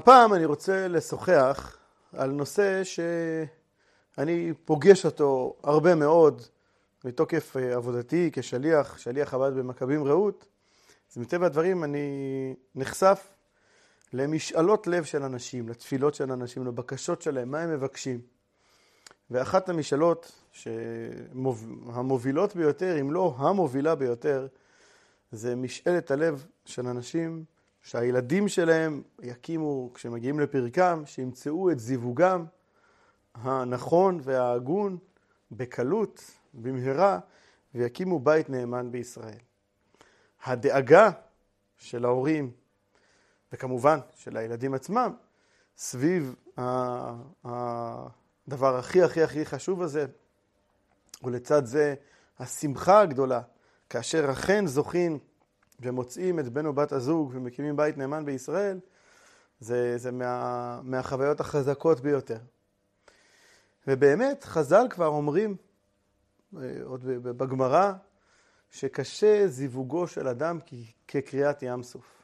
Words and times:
הפעם 0.00 0.34
אני 0.34 0.44
רוצה 0.44 0.88
לשוחח 0.88 1.76
על 2.12 2.30
נושא 2.30 2.84
שאני 2.84 4.52
פוגש 4.64 5.04
אותו 5.04 5.56
הרבה 5.62 5.94
מאוד 5.94 6.42
מתוקף 7.04 7.56
עבודתי 7.56 8.30
כשליח, 8.32 8.98
שליח 8.98 9.28
חב"ד 9.28 9.52
במכבים 9.56 10.04
רעות. 10.04 10.46
אז 11.12 11.18
מטבע 11.18 11.46
הדברים 11.46 11.84
אני 11.84 12.08
נחשף 12.74 13.34
למשאלות 14.12 14.86
לב 14.86 15.04
של 15.04 15.22
אנשים, 15.22 15.68
לתפילות 15.68 16.14
של 16.14 16.32
אנשים, 16.32 16.66
לבקשות 16.66 17.22
שלהם, 17.22 17.50
מה 17.50 17.60
הם 17.60 17.70
מבקשים. 17.70 18.20
ואחת 19.30 19.68
המשאלות 19.68 20.32
המובילות 21.86 22.56
ביותר, 22.56 23.00
אם 23.00 23.12
לא 23.12 23.34
המובילה 23.38 23.94
ביותר, 23.94 24.46
זה 25.32 25.56
משאלת 25.56 26.10
הלב 26.10 26.46
של 26.64 26.86
אנשים 26.86 27.44
שהילדים 27.86 28.48
שלהם 28.48 29.02
יקימו, 29.22 29.90
כשמגיעים 29.94 30.40
לפרקם, 30.40 31.02
שימצאו 31.06 31.70
את 31.70 31.78
זיווגם 31.78 32.44
הנכון 33.34 34.20
וההגון 34.22 34.98
בקלות, 35.52 36.30
במהרה, 36.54 37.18
ויקימו 37.74 38.18
בית 38.18 38.50
נאמן 38.50 38.90
בישראל. 38.90 39.38
הדאגה 40.44 41.10
של 41.78 42.04
ההורים, 42.04 42.50
וכמובן 43.52 43.98
של 44.14 44.36
הילדים 44.36 44.74
עצמם, 44.74 45.14
סביב 45.76 46.34
הדבר 47.44 48.76
הכי 48.76 49.02
הכי 49.02 49.22
הכי 49.22 49.44
חשוב 49.44 49.82
הזה, 49.82 50.06
ולצד 51.24 51.64
זה 51.64 51.94
השמחה 52.38 53.00
הגדולה, 53.00 53.40
כאשר 53.90 54.32
אכן 54.32 54.66
זוכים 54.66 55.18
ומוצאים 55.80 56.38
את 56.38 56.48
בן 56.48 56.66
או 56.66 56.72
בת 56.72 56.92
הזוג 56.92 57.30
ומקימים 57.34 57.76
בית 57.76 57.98
נאמן 57.98 58.24
בישראל, 58.24 58.78
זה, 59.60 59.98
זה 59.98 60.12
מה, 60.12 60.80
מהחוויות 60.82 61.40
החזקות 61.40 62.00
ביותר. 62.00 62.38
ובאמת, 63.86 64.44
חז"ל 64.44 64.86
כבר 64.90 65.06
אומרים, 65.06 65.56
אה, 66.56 66.72
עוד 66.84 67.04
בגמרא, 67.22 67.92
שקשה 68.70 69.46
זיווגו 69.46 70.06
של 70.06 70.28
אדם 70.28 70.58
כקריאת 71.08 71.62
ים 71.62 71.82
סוף. 71.82 72.22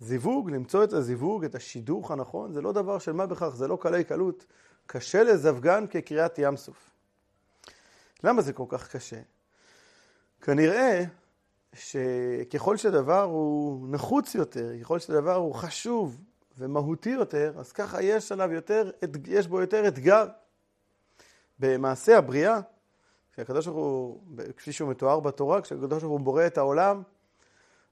זיווג, 0.00 0.50
למצוא 0.50 0.84
את 0.84 0.92
הזיווג, 0.92 1.44
את 1.44 1.54
השידוך 1.54 2.10
הנכון, 2.10 2.52
זה 2.52 2.60
לא 2.60 2.72
דבר 2.72 2.98
של 2.98 3.12
מה 3.12 3.26
בכך, 3.26 3.54
זה 3.56 3.68
לא 3.68 3.78
קלי 3.80 4.04
קלות. 4.04 4.46
קשה 4.86 5.22
לזווגן 5.22 5.84
כקריאת 5.90 6.38
ים 6.38 6.56
סוף. 6.56 6.90
למה 8.24 8.42
זה 8.42 8.52
כל 8.52 8.64
כך 8.68 8.96
קשה? 8.96 9.20
כנראה 10.40 11.04
שככל 11.74 12.76
שדבר 12.76 13.22
הוא 13.22 13.88
נחוץ 13.90 14.34
יותר, 14.34 14.80
ככל 14.80 14.98
שדבר 14.98 15.34
הוא 15.34 15.54
חשוב 15.54 16.20
ומהותי 16.58 17.10
יותר, 17.10 17.52
אז 17.56 17.72
ככה 17.72 18.02
יש 18.02 18.32
עליו 18.32 18.52
יותר, 18.52 18.90
יש 19.26 19.46
בו 19.46 19.60
יותר 19.60 19.88
אתגר. 19.88 20.26
במעשה 21.58 22.18
הבריאה, 22.18 22.60
כשהקדוש 23.32 23.66
ברוך 23.66 23.76
הוא, 23.76 24.20
כפי 24.56 24.72
שהוא 24.72 24.90
מתואר 24.90 25.20
בתורה, 25.20 25.60
כשהקדוש 25.60 26.02
ברוך 26.02 26.18
הוא 26.18 26.20
בורא 26.20 26.46
את 26.46 26.58
העולם, 26.58 27.02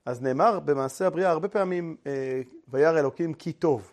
אז 0.04 0.22
נאמר 0.22 0.60
במעשה 0.60 1.06
הבריאה 1.06 1.30
הרבה 1.30 1.48
פעמים, 1.48 1.96
אה, 2.06 2.40
וירא 2.68 2.98
אלוקים 2.98 3.34
כי 3.34 3.52
טוב. 3.52 3.92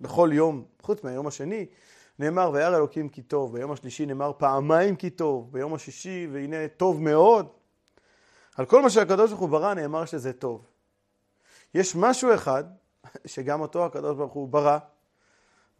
בכל 0.00 0.30
יום, 0.32 0.64
חוץ 0.82 1.04
מהיום 1.04 1.26
השני, 1.26 1.66
נאמר 2.18 2.50
וירא 2.52 2.76
אלוקים 2.76 3.08
כי 3.08 3.22
טוב. 3.22 3.52
ביום 3.52 3.72
השלישי 3.72 4.06
נאמר 4.06 4.32
פעמיים 4.38 4.96
כי 4.96 5.10
טוב. 5.10 5.52
ביום 5.52 5.74
השישי, 5.74 6.28
והנה 6.32 6.68
טוב 6.76 7.02
מאוד. 7.02 7.61
על 8.56 8.66
כל 8.66 8.82
מה 8.82 8.90
שהקדוש 8.90 9.30
ברוך 9.30 9.40
הוא 9.40 9.48
ברא 9.48 9.74
נאמר 9.74 10.04
שזה 10.04 10.32
טוב. 10.32 10.66
יש 11.74 11.96
משהו 11.96 12.34
אחד 12.34 12.64
שגם 13.26 13.60
אותו 13.60 13.84
הקדוש 13.84 14.16
ברוך 14.16 14.32
הוא 14.32 14.48
ברא, 14.48 14.78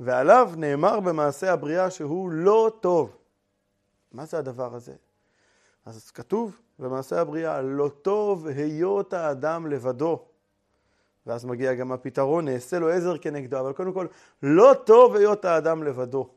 ועליו 0.00 0.52
נאמר 0.56 1.00
במעשה 1.00 1.52
הבריאה 1.52 1.90
שהוא 1.90 2.30
לא 2.30 2.72
טוב. 2.80 3.16
מה 4.12 4.24
זה 4.24 4.38
הדבר 4.38 4.74
הזה? 4.74 4.94
אז 5.86 6.10
כתוב 6.10 6.58
במעשה 6.78 7.20
הבריאה, 7.20 7.62
לא 7.62 7.90
טוב 8.02 8.46
היות 8.46 9.12
האדם 9.12 9.66
לבדו. 9.66 10.24
ואז 11.26 11.44
מגיע 11.44 11.74
גם 11.74 11.92
הפתרון, 11.92 12.48
נעשה 12.48 12.78
לו 12.78 12.88
עזר 12.88 13.18
כנגדו, 13.18 13.60
אבל 13.60 13.72
קודם 13.72 13.92
כל, 13.92 14.06
לא 14.42 14.74
טוב 14.84 15.16
היות 15.16 15.44
האדם 15.44 15.82
לבדו. 15.82 16.30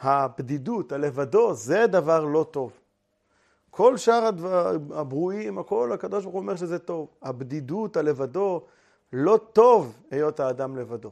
הבדידות, 0.00 0.92
הלבדו, 0.92 1.54
זה 1.54 1.86
דבר 1.86 2.24
לא 2.24 2.46
טוב. 2.50 2.72
כל 3.76 3.96
שאר 3.96 4.30
הברואים, 4.94 5.58
הכל 5.58 5.92
הקדוש 5.92 6.22
ברוך 6.24 6.34
הוא 6.34 6.42
אומר 6.42 6.56
שזה 6.56 6.78
טוב. 6.78 7.08
הבדידות, 7.22 7.96
הלבדו, 7.96 8.66
לא 9.12 9.40
טוב 9.52 10.02
היות 10.10 10.40
האדם 10.40 10.76
לבדו. 10.76 11.10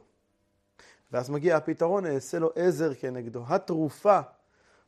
ואז 1.12 1.30
מגיע 1.30 1.56
הפתרון, 1.56 2.06
אעשה 2.06 2.38
לו 2.38 2.50
עזר 2.54 2.94
כנגדו. 2.94 3.44
התרופה 3.48 4.20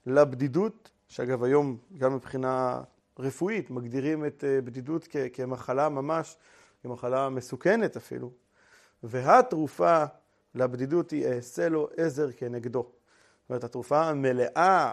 לבדידות, 0.07 0.91
שאגב 1.09 1.45
היום 1.45 1.77
גם 1.99 2.15
מבחינה 2.15 2.83
רפואית 3.19 3.71
מגדירים 3.71 4.27
את 4.27 4.45
אה, 4.45 4.61
בדידות 4.61 5.09
כמחלה 5.33 5.89
ממש, 5.89 6.37
כמחלה 6.83 7.29
מסוכנת 7.29 7.97
אפילו, 7.97 8.31
והתרופה 9.03 10.05
לבדידות 10.55 11.11
היא 11.11 11.27
אעשה 11.27 11.69
לו 11.69 11.89
עזר 11.97 12.33
כנגדו. 12.37 12.83
זאת 12.83 13.51
אומרת, 13.51 13.65
התרופה 13.65 14.03
המלאה, 14.03 14.93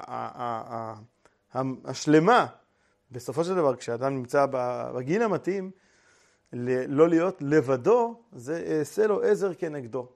השלמה, 1.86 2.48
בסופו 3.12 3.44
של 3.44 3.56
דבר, 3.56 3.76
כשאדם 3.76 4.16
נמצא 4.16 4.46
בגיל 4.96 5.22
המתאים, 5.22 5.72
לא 6.88 7.10
להיות 7.10 7.38
לבדו, 7.42 8.22
זה 8.32 8.78
אעשה 8.80 9.08
לו 9.08 9.24
עזר 9.24 9.54
כנגדו. 9.54 10.08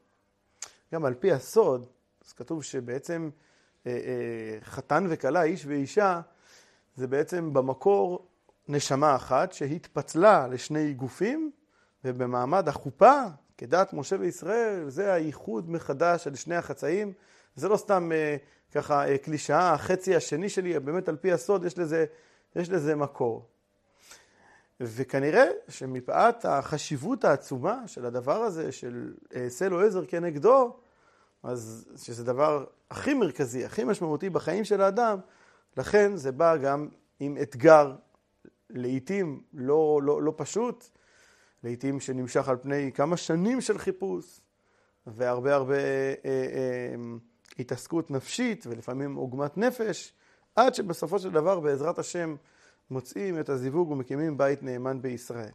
גם 0.94 1.06
על 1.06 1.14
פי 1.14 1.32
הסוד, 1.32 1.88
אז 2.26 2.34
כתוב 2.34 2.64
שבעצם 2.64 3.30
אה, 3.88 3.92
אה, 3.92 4.58
חתן 4.62 5.06
וכלה, 5.10 5.44
איש 5.44 5.66
ואישה, 5.66 6.22
זה 6.96 7.08
בעצם 7.08 7.54
במקור 7.54 8.28
נשמה 8.68 9.16
אחת 9.16 9.54
שהתפצלה 9.54 10.48
לשני 10.48 10.94
גופים, 10.94 11.52
ובמעמד 12.06 12.68
החופה, 12.68 13.22
כדת 13.58 13.94
משה 13.94 14.16
וישראל, 14.20 14.90
זה 14.90 15.14
הייחוד 15.14 15.70
מחדש 15.70 16.24
של 16.24 16.36
שני 16.36 16.56
החצאים. 16.56 17.14
זה 17.56 17.70
לא 17.70 17.78
סתם 17.78 18.12
אה, 18.12 18.36
ככה 18.72 19.08
אה, 19.08 19.18
קלישאה, 19.18 19.74
החצי 19.74 20.16
השני 20.16 20.50
שלי, 20.50 20.80
באמת 20.80 21.10
על 21.10 21.16
פי 21.16 21.32
הסוד 21.32 21.66
יש 21.66 21.78
לזה, 21.78 22.06
יש 22.58 22.70
לזה 22.70 22.96
מקור. 22.96 23.46
וכנראה 24.80 25.46
שמפאת 25.70 26.46
החשיבות 26.46 27.26
העצומה 27.26 27.88
של 27.88 28.06
הדבר 28.06 28.42
הזה, 28.42 28.72
של 28.72 29.14
אעשה 29.36 29.70
לו 29.70 29.82
עזר 29.82 30.06
כנגדו, 30.06 30.78
אז 31.44 31.88
שזה 31.98 32.24
דבר 32.24 32.66
הכי 32.92 33.14
מרכזי, 33.14 33.66
הכי 33.66 33.84
משמעותי 33.84 34.30
בחיים 34.30 34.64
של 34.66 34.82
האדם, 34.82 35.20
לכן 35.78 36.16
זה 36.16 36.32
בא 36.32 36.58
גם 36.58 36.88
עם 37.20 37.38
אתגר, 37.42 37.96
לעיתים 38.70 39.42
לא, 39.54 40.00
לא, 40.04 40.22
לא 40.22 40.34
פשוט, 40.38 40.90
לעיתים 41.64 42.00
שנמשך 42.00 42.50
על 42.50 42.58
פני 42.58 42.92
כמה 42.94 43.18
שנים 43.18 43.62
של 43.62 43.78
חיפוש, 43.78 44.42
והרבה 45.08 45.56
הרבה 45.56 45.76
אה, 45.76 46.14
אה, 46.26 46.96
התעסקות 47.60 48.12
נפשית 48.12 48.68
ולפעמים 48.68 49.16
עוגמת 49.16 49.58
נפש, 49.58 50.14
עד 50.58 50.76
שבסופו 50.76 51.20
של 51.20 51.32
דבר 51.32 51.60
בעזרת 51.60 52.00
השם 52.00 52.36
מוצאים 52.90 53.40
את 53.40 53.50
הזיווג 53.50 53.92
ומקימים 53.92 54.38
בית 54.38 54.64
נאמן 54.64 55.02
בישראל. 55.02 55.52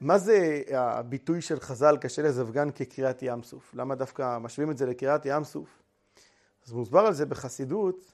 מה 0.00 0.18
זה 0.18 0.62
הביטוי 0.74 1.40
של 1.40 1.60
חז"ל 1.60 1.96
קשה 1.96 2.22
לזווגן 2.22 2.70
כקריאת 2.70 3.22
ים 3.22 3.42
סוף? 3.42 3.74
למה 3.74 3.94
דווקא 3.94 4.38
משווים 4.38 4.70
את 4.70 4.78
זה 4.78 4.86
לקריאת 4.86 5.26
ים 5.26 5.44
סוף? 5.44 5.68
אז 6.66 6.72
מוסבר 6.72 7.00
על 7.00 7.12
זה 7.12 7.26
בחסידות, 7.26 8.12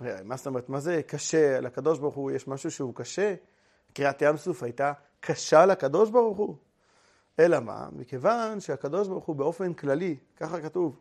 מה 0.00 0.36
זאת 0.36 0.46
אומרת, 0.46 0.68
מה 0.68 0.80
זה 0.80 1.00
קשה? 1.06 1.60
לקדוש 1.60 1.98
ברוך 1.98 2.14
הוא 2.14 2.30
יש 2.30 2.48
משהו 2.48 2.70
שהוא 2.70 2.94
קשה? 2.94 3.34
קריאת 3.94 4.22
ים 4.22 4.36
סוף 4.36 4.62
הייתה 4.62 4.92
קשה 5.20 5.66
לקדוש 5.66 6.10
ברוך 6.10 6.38
הוא? 6.38 6.56
אלא 7.38 7.60
מה? 7.60 7.88
מכיוון 7.92 8.60
שהקדוש 8.60 9.08
ברוך 9.08 9.24
הוא 9.24 9.36
באופן 9.36 9.74
כללי, 9.74 10.16
ככה 10.36 10.60
כתוב, 10.60 11.00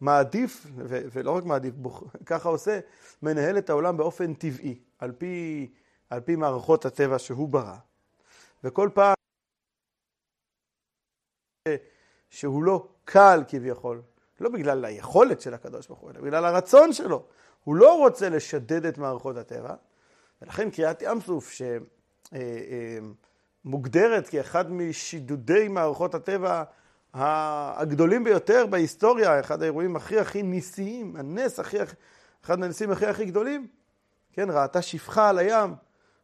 מעדיף, 0.00 0.66
ו- 0.76 1.02
ולא 1.12 1.30
רק 1.36 1.44
מעדיף, 1.44 1.74
ככה 2.26 2.48
עושה, 2.48 2.80
מנהל 3.22 3.58
את 3.58 3.70
העולם 3.70 3.96
באופן 3.96 4.34
טבעי, 4.34 4.78
על 4.98 5.12
פי, 5.12 5.66
על 6.10 6.20
פי 6.20 6.36
מערכות 6.36 6.86
הטבע 6.86 7.18
שהוא 7.18 7.48
ברא. 7.48 7.76
וכל 8.64 8.90
פעם 8.94 9.14
שהוא 12.30 12.64
לא 12.64 12.88
קל 13.04 13.44
כביכול, 13.48 14.02
לא 14.40 14.50
בגלל 14.50 14.84
היכולת 14.84 15.40
של 15.40 15.54
הקדוש 15.54 15.86
ברוך 15.86 16.00
הוא, 16.00 16.10
אלא 16.10 16.20
בגלל 16.20 16.44
הרצון 16.44 16.92
שלו. 16.92 17.26
הוא 17.64 17.74
לא 17.74 17.98
רוצה 17.98 18.28
לשדד 18.28 18.86
את 18.86 18.98
מערכות 18.98 19.36
הטבע, 19.36 19.74
ולכן 20.42 20.70
קריאת 20.70 21.02
ים 21.02 21.20
סוף, 21.20 21.52
שמוגדרת 23.64 24.28
כאחד 24.28 24.70
משידודי 24.70 25.68
מערכות 25.68 26.14
הטבע 26.14 26.64
הגדולים 27.14 28.24
ביותר 28.24 28.66
בהיסטוריה, 28.66 29.40
אחד 29.40 29.62
האירועים 29.62 29.96
הכי 29.96 30.18
הכי 30.18 30.42
ניסיים, 30.42 31.16
הנס 31.16 31.60
הכי, 31.60 31.76
אחד 32.44 32.62
הניסים 32.62 32.90
הכי 32.90 33.06
הכי 33.06 33.24
גדולים, 33.24 33.66
כן, 34.32 34.50
ראתה 34.50 34.82
שפחה 34.82 35.28
על 35.28 35.38
הים, 35.38 35.74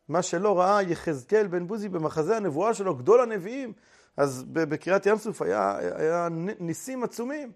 מה 0.09 0.23
שלא 0.23 0.61
ראה 0.61 0.83
יחזקאל 0.83 1.47
בן 1.47 1.67
בוזי 1.67 1.88
במחזה 1.88 2.37
הנבואה 2.37 2.75
שלו, 2.75 2.94
גדול 2.94 3.21
הנביאים, 3.21 3.73
אז 4.17 4.44
בקריאת 4.53 5.06
ים 5.06 5.19
סוף 5.19 5.43
היה, 5.43 5.77
היה 5.79 6.29
ניסים 6.61 7.05
עצומים. 7.05 7.53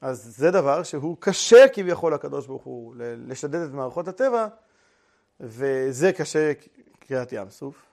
אז 0.00 0.34
זה 0.36 0.50
דבר 0.50 0.82
שהוא 0.82 1.16
קשה 1.20 1.68
כביכול 1.72 2.14
לקדוש 2.14 2.46
ברוך 2.46 2.62
הוא 2.62 2.94
לשדד 2.98 3.60
את 3.60 3.70
מערכות 3.70 4.08
הטבע, 4.08 4.46
וזה 5.40 6.12
קשה 6.12 6.52
קריאת 7.00 7.32
ים 7.32 7.50
סוף. 7.50 7.86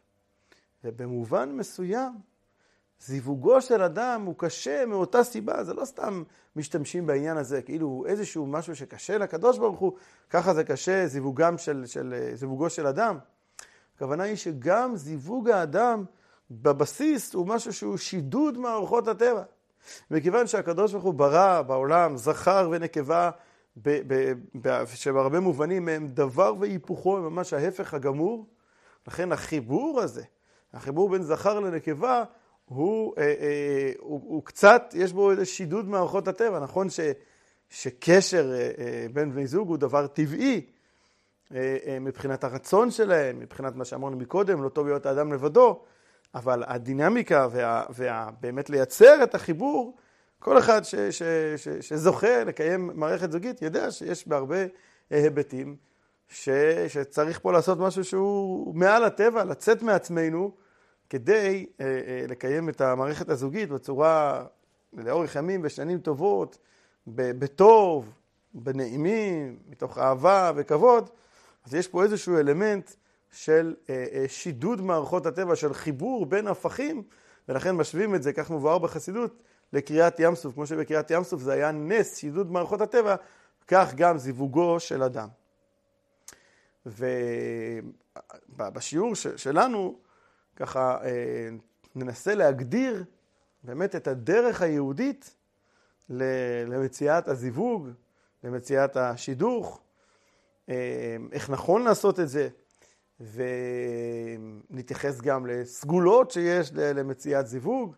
ובמובן 0.83 1.51
מסוים, 1.51 2.13
זיווגו 2.99 3.61
של 3.61 3.81
אדם 3.81 4.23
הוא 4.25 4.35
קשה 4.37 4.85
מאותה 4.85 5.23
סיבה, 5.23 5.63
זה 5.63 5.73
לא 5.73 5.85
סתם 5.85 6.23
משתמשים 6.55 7.05
בעניין 7.05 7.37
הזה, 7.37 7.61
כאילו 7.61 8.03
איזשהו 8.07 8.45
משהו 8.45 8.75
שקשה 8.75 9.17
לקדוש 9.17 9.57
ברוך 9.57 9.79
הוא, 9.79 9.93
ככה 10.29 10.53
זה 10.53 10.63
קשה 10.63 11.07
זיווגם 11.07 11.57
של, 11.57 11.83
של, 11.85 12.31
זיווגו 12.33 12.69
של 12.69 12.87
אדם. 12.87 13.17
הכוונה 13.95 14.23
היא 14.23 14.35
שגם 14.35 14.95
זיווג 14.95 15.49
האדם 15.49 16.03
בבסיס 16.51 17.33
הוא 17.33 17.47
משהו 17.47 17.73
שהוא 17.73 17.97
שידוד 17.97 18.57
מערכות 18.57 19.07
הטבע. 19.07 19.43
מכיוון 20.11 20.47
שהקדוש 20.47 20.91
ברוך 20.91 21.03
הוא 21.03 21.13
ברא 21.13 21.61
בעולם 21.61 22.17
זכר 22.17 22.69
ונקבה, 22.71 23.29
שבהרבה 24.85 25.39
מובנים 25.39 25.87
הם 25.87 26.07
דבר 26.07 26.53
והיפוכו, 26.59 27.17
הם 27.17 27.23
ממש 27.23 27.53
ההפך 27.53 27.93
הגמור, 27.93 28.47
לכן 29.07 29.31
החיבור 29.31 30.01
הזה, 30.01 30.23
החיבור 30.73 31.09
בין 31.09 31.23
זכר 31.23 31.59
לנקבה, 31.59 32.23
הוא, 32.69 33.13
אה, 33.17 33.23
אה, 33.23 33.91
הוא, 33.99 34.21
הוא 34.23 34.43
קצת, 34.43 34.93
יש 34.97 35.13
בו 35.13 35.31
איזה 35.31 35.45
שידוד 35.45 35.87
מערכות 35.89 36.27
הטבע. 36.27 36.59
נכון 36.59 36.89
ש, 36.89 36.99
שקשר 37.69 38.51
אה, 38.53 38.71
אה, 38.77 39.07
בין 39.13 39.31
בני 39.31 39.47
זוג 39.47 39.69
הוא 39.69 39.77
דבר 39.77 40.07
טבעי 40.07 40.65
אה, 41.55 41.77
אה, 41.85 41.99
מבחינת 41.99 42.43
הרצון 42.43 42.91
שלהם, 42.91 43.39
מבחינת 43.39 43.75
מה 43.75 43.85
שאמרנו 43.85 44.17
מקודם, 44.17 44.63
לא 44.63 44.69
טוב 44.69 44.87
להיות 44.87 45.05
האדם 45.05 45.33
לבדו, 45.33 45.83
אבל 46.35 46.63
הדינמיקה 46.67 47.47
ובאמת 47.95 48.69
לייצר 48.69 49.23
את 49.23 49.35
החיבור, 49.35 49.97
כל 50.39 50.57
אחד 50.57 50.83
ש, 50.83 50.95
ש, 50.95 51.23
ש, 51.57 51.67
שזוכה 51.69 52.43
לקיים 52.43 52.91
מערכת 52.93 53.31
זוגית 53.31 53.61
יודע 53.61 53.91
שיש 53.91 54.27
בהרבה 54.27 54.61
אה, 55.11 55.17
היבטים 55.17 55.75
ש, 56.29 56.49
שצריך 56.87 57.39
פה 57.39 57.51
לעשות 57.51 57.79
משהו 57.79 58.03
שהוא 58.03 58.75
מעל 58.75 59.03
הטבע, 59.03 59.43
לצאת 59.43 59.81
מעצמנו. 59.81 60.66
כדי 61.09 61.65
אה, 61.81 61.85
אה, 61.85 62.25
לקיים 62.27 62.69
את 62.69 62.81
המערכת 62.81 63.29
הזוגית 63.29 63.69
בצורה, 63.69 64.45
לאורך 64.93 65.35
ימים 65.35 65.61
ושנים 65.63 65.99
טובות, 65.99 66.57
בטוב, 67.07 68.13
בנעימים, 68.53 69.59
מתוך 69.69 69.97
אהבה 69.97 70.51
וכבוד, 70.55 71.09
אז 71.65 71.73
יש 71.73 71.87
פה 71.87 72.03
איזשהו 72.03 72.37
אלמנט 72.37 72.91
של 73.31 73.75
אה, 73.89 74.25
שידוד 74.27 74.81
מערכות 74.81 75.25
הטבע, 75.25 75.55
של 75.55 75.73
חיבור 75.73 76.25
בין 76.25 76.47
הפכים, 76.47 77.03
ולכן 77.49 77.75
משווים 77.75 78.15
את 78.15 78.23
זה, 78.23 78.33
כך 78.33 78.51
מבואר 78.51 78.77
בחסידות, 78.77 79.43
לקריאת 79.73 80.19
ים 80.19 80.35
סוף. 80.35 80.53
כמו 80.53 80.67
שבקריאת 80.67 81.11
ים 81.11 81.23
סוף 81.23 81.41
זה 81.41 81.53
היה 81.53 81.71
נס 81.71 82.17
שידוד 82.17 82.51
מערכות 82.51 82.81
הטבע, 82.81 83.15
כך 83.67 83.93
גם 83.95 84.17
זיווגו 84.17 84.79
של 84.79 85.03
אדם. 85.03 85.27
ובשיעור 88.47 89.15
שלנו, 89.15 89.99
ככה 90.57 90.97
אה, 91.03 91.49
ננסה 91.95 92.35
להגדיר 92.35 93.03
באמת 93.63 93.95
את 93.95 94.07
הדרך 94.07 94.61
היהודית 94.61 95.35
למציאת 96.67 97.27
הזיווג, 97.27 97.89
למציאת 98.43 98.97
השידוך, 98.97 99.81
אה, 100.69 101.17
איך 101.31 101.49
נכון 101.49 101.83
לעשות 101.83 102.19
את 102.19 102.29
זה, 102.29 102.49
ונתייחס 104.69 105.21
גם 105.21 105.45
לסגולות 105.45 106.31
שיש 106.31 106.71
למציאת 106.73 107.47
זיווג. 107.47 107.95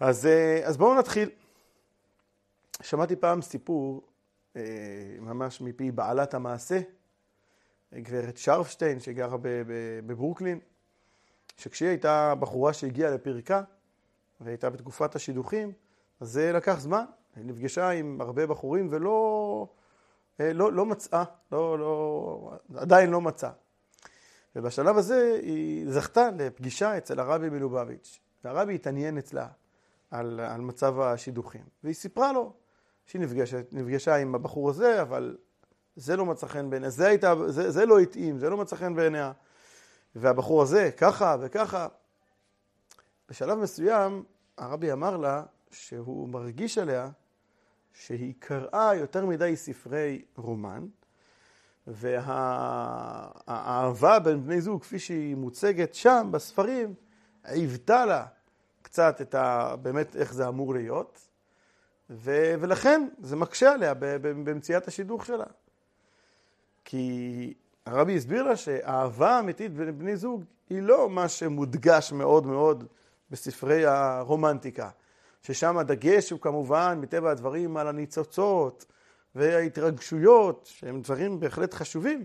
אז, 0.00 0.26
אה, 0.26 0.60
אז 0.64 0.76
בואו 0.76 0.98
נתחיל. 0.98 1.30
שמעתי 2.82 3.16
פעם 3.16 3.42
סיפור, 3.42 4.02
ממש 5.20 5.60
מפי 5.60 5.90
בעלת 5.90 6.34
המעשה, 6.34 6.80
גברת 7.94 8.36
שרפשטיין, 8.36 9.00
שגרה 9.00 9.36
בברוקלין. 10.06 10.60
שכשהיא 11.56 11.88
הייתה 11.88 12.34
בחורה 12.34 12.72
שהגיעה 12.72 13.10
לפרקה, 13.10 13.62
והייתה 14.40 14.70
בתקופת 14.70 15.14
השידוכים, 15.14 15.72
אז 16.20 16.30
זה 16.30 16.52
לקח 16.52 16.80
זמן. 16.80 17.04
היא 17.36 17.44
נפגשה 17.44 17.90
עם 17.90 18.20
הרבה 18.20 18.46
בחורים 18.46 18.88
ולא 18.90 19.68
אה, 20.40 20.52
לא, 20.52 20.72
לא 20.72 20.86
מצאה, 20.86 21.24
לא, 21.52 21.78
לא, 21.78 22.52
עדיין 22.76 23.10
לא 23.10 23.20
מצאה. 23.20 23.50
ובשלב 24.56 24.96
הזה 24.96 25.38
היא 25.42 25.90
זכתה 25.90 26.28
לפגישה 26.38 26.98
אצל 26.98 27.20
הרבי 27.20 27.50
מלובביץ', 27.50 28.20
והרבי 28.44 28.74
התעניין 28.74 29.18
אצלה 29.18 29.48
על, 30.10 30.40
על 30.40 30.60
מצב 30.60 31.00
השידוכים, 31.00 31.64
והיא 31.84 31.94
סיפרה 31.94 32.32
לו 32.32 32.52
שהיא 33.06 33.22
נפגשה, 33.22 33.60
נפגשה 33.72 34.16
עם 34.16 34.34
הבחור 34.34 34.70
הזה, 34.70 35.02
אבל 35.02 35.36
זה 35.96 36.16
לא 36.16 36.26
מצא 36.26 36.46
חן 36.46 36.70
בעיניה, 36.70 36.90
זה, 36.90 37.16
זה, 37.48 37.70
זה 37.70 37.86
לא 37.86 37.98
התאים, 37.98 38.38
זה 38.38 38.50
לא 38.50 38.56
מצא 38.56 38.76
חן 38.76 38.94
בעיניה. 38.94 39.32
והבחור 40.14 40.62
הזה, 40.62 40.90
ככה 40.96 41.36
וככה. 41.40 41.88
בשלב 43.28 43.58
מסוים 43.58 44.24
הרבי 44.58 44.92
אמר 44.92 45.16
לה 45.16 45.42
שהוא 45.70 46.28
מרגיש 46.28 46.78
עליה 46.78 47.10
שהיא 47.92 48.34
קראה 48.38 48.94
יותר 48.94 49.26
מדי 49.26 49.56
ספרי 49.56 50.24
רומן, 50.36 50.86
והאהבה 51.86 52.98
בין 54.18 54.44
בני 54.44 54.60
זוג, 54.60 54.82
כפי 54.82 54.98
שהיא 54.98 55.36
מוצגת 55.36 55.94
שם 55.94 56.28
בספרים, 56.30 56.94
עיוותה 57.44 58.06
לה 58.06 58.26
קצת 58.82 59.20
את 59.20 59.34
ה... 59.34 59.76
באמת 59.82 60.16
איך 60.16 60.34
זה 60.34 60.48
אמור 60.48 60.74
להיות, 60.74 61.28
ו... 62.10 62.54
ולכן 62.60 63.08
זה 63.18 63.36
מקשה 63.36 63.72
עליה 63.72 63.94
במציאת 64.20 64.88
השידוך 64.88 65.26
שלה. 65.26 65.46
כי 66.84 67.54
הרבי 67.86 68.16
הסביר 68.16 68.42
לה 68.42 68.56
שאהבה 68.56 69.38
אמיתית 69.38 69.74
בין 69.74 69.98
בני 69.98 70.16
זוג 70.16 70.44
היא 70.70 70.82
לא 70.82 71.10
מה 71.10 71.28
שמודגש 71.28 72.12
מאוד 72.12 72.46
מאוד 72.46 72.84
בספרי 73.30 73.86
הרומנטיקה, 73.86 74.90
ששם 75.42 75.78
הדגש 75.78 76.30
הוא 76.30 76.40
כמובן, 76.40 76.98
מטבע 77.00 77.30
הדברים, 77.30 77.76
על 77.76 77.88
הניצוצות 77.88 78.84
וההתרגשויות, 79.34 80.68
שהם 80.72 81.00
דברים 81.00 81.40
בהחלט 81.40 81.74
חשובים. 81.74 82.24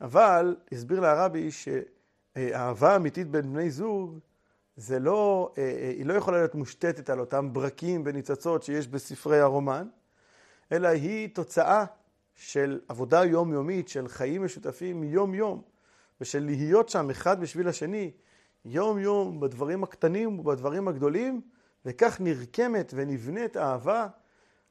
אבל 0.00 0.56
הסביר 0.72 1.00
לה 1.00 1.12
הרבי 1.12 1.50
שאהבה 1.50 2.96
אמיתית 2.96 3.30
בין 3.30 3.52
בני 3.52 3.70
זוג, 3.70 4.18
זה 4.76 4.98
לא, 4.98 5.52
אה, 5.58 5.62
אה, 5.62 5.88
היא 5.88 6.06
לא 6.06 6.14
יכולה 6.14 6.38
להיות 6.38 6.54
מושתתת 6.54 7.10
על 7.10 7.20
אותם 7.20 7.52
ברקים 7.52 8.02
וניצוצות 8.04 8.62
שיש 8.62 8.88
בספרי 8.88 9.40
הרומן, 9.40 9.88
אלא 10.72 10.88
היא 10.88 11.34
תוצאה 11.34 11.84
של 12.38 12.80
עבודה 12.88 13.24
יומיומית, 13.24 13.88
של 13.88 14.08
חיים 14.08 14.44
משותפים 14.44 15.04
יום-יום, 15.04 15.62
ושל 16.20 16.44
להיות 16.44 16.88
שם 16.88 17.10
אחד 17.10 17.40
בשביל 17.40 17.68
השני, 17.68 18.10
יום-יום, 18.64 19.40
בדברים 19.40 19.82
הקטנים 19.84 20.38
ובדברים 20.38 20.88
הגדולים, 20.88 21.40
וכך 21.84 22.20
נרקמת 22.20 22.92
ונבנית 22.96 23.56
אהבה 23.56 24.06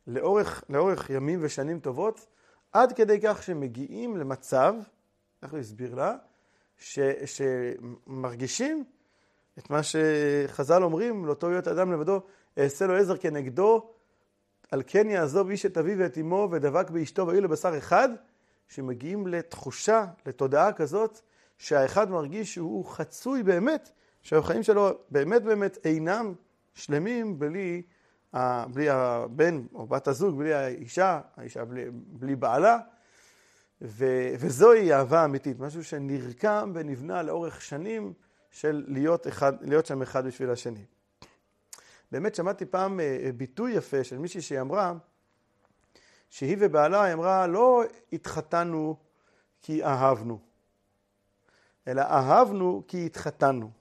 לאורך, 0.08 0.64
לאורך 0.70 1.10
ימים 1.10 1.40
ושנים 1.42 1.80
טובות, 1.80 2.28
עד 2.72 2.94
כדי 2.94 3.20
כך 3.24 3.44
שמגיעים 3.44 4.18
למצב, 4.18 4.76
איך 5.44 5.52
הוא 5.52 5.60
הסביר 5.60 5.96
לה, 5.96 6.16
ש, 6.78 7.00
שמרגישים 7.26 8.84
את 9.58 9.70
מה 9.70 9.80
שחז"ל 9.84 10.84
אומרים, 10.84 11.26
לאותו 11.26 11.50
להיות 11.50 11.68
אדם 11.68 11.92
לבדו, 11.92 12.22
אעשה 12.58 12.88
לו 12.88 12.96
עזר 12.96 13.18
כנגדו, 13.18 13.94
על 14.72 14.84
כן 14.88 15.10
יעזוב 15.10 15.50
איש 15.50 15.66
את 15.66 15.78
אביו 15.78 15.98
ואת 16.00 16.18
אמו 16.18 16.48
ודבק 16.52 16.90
באשתו 16.90 17.28
והיו 17.28 17.42
לבשר 17.42 17.78
אחד, 17.78 18.10
שמגיעים 18.68 19.28
לתחושה, 19.28 20.06
לתודעה 20.26 20.74
כזאת, 20.74 21.22
שהאחד 21.58 22.10
מרגיש 22.10 22.54
שהוא 22.54 22.86
חצוי 22.86 23.44
באמת, 23.44 23.90
שהחיים 24.22 24.64
שלו 24.64 24.90
באמת 25.12 25.44
באמת 25.44 25.78
אינם 25.86 26.34
שלמים 26.74 27.40
בלי, 27.40 27.82
בלי 28.74 28.90
הבן 28.90 29.62
או 29.74 29.88
בת 29.88 30.08
הזוג, 30.08 30.38
בלי 30.38 30.54
האישה, 30.54 31.22
האישה 31.38 31.66
בלי, 31.66 31.86
בלי 31.92 32.36
בעלה, 32.36 32.78
ו, 33.82 34.06
וזוהי 34.40 34.94
אהבה 34.94 35.26
אמיתית, 35.26 35.60
משהו 35.60 35.84
שנרקם 35.84 36.72
ונבנה 36.76 37.24
לאורך 37.24 37.62
שנים 37.62 38.14
של 38.52 38.84
להיות, 38.88 39.28
אחד, 39.28 39.54
להיות 39.62 39.86
שם 39.86 40.02
אחד 40.02 40.26
בשביל 40.26 40.50
השני. 40.50 40.86
באמת 42.12 42.36
שמעתי 42.36 42.66
פעם 42.66 43.00
אה, 43.00 43.18
אה, 43.26 43.32
ביטוי 43.32 43.72
יפה 43.72 44.04
של 44.04 44.18
מישהי 44.18 44.42
שהיא 44.42 44.62
אמרה, 44.62 44.94
שהיא 46.30 46.58
ובעלה, 46.60 47.04
היא 47.04 47.14
אמרה, 47.14 47.48
לא 47.48 47.84
התחתנו 48.14 48.96
כי 49.62 49.84
אהבנו, 49.84 50.40
אלא 51.88 52.02
אהבנו 52.02 52.84
כי 52.88 53.06
התחתנו. 53.06 53.72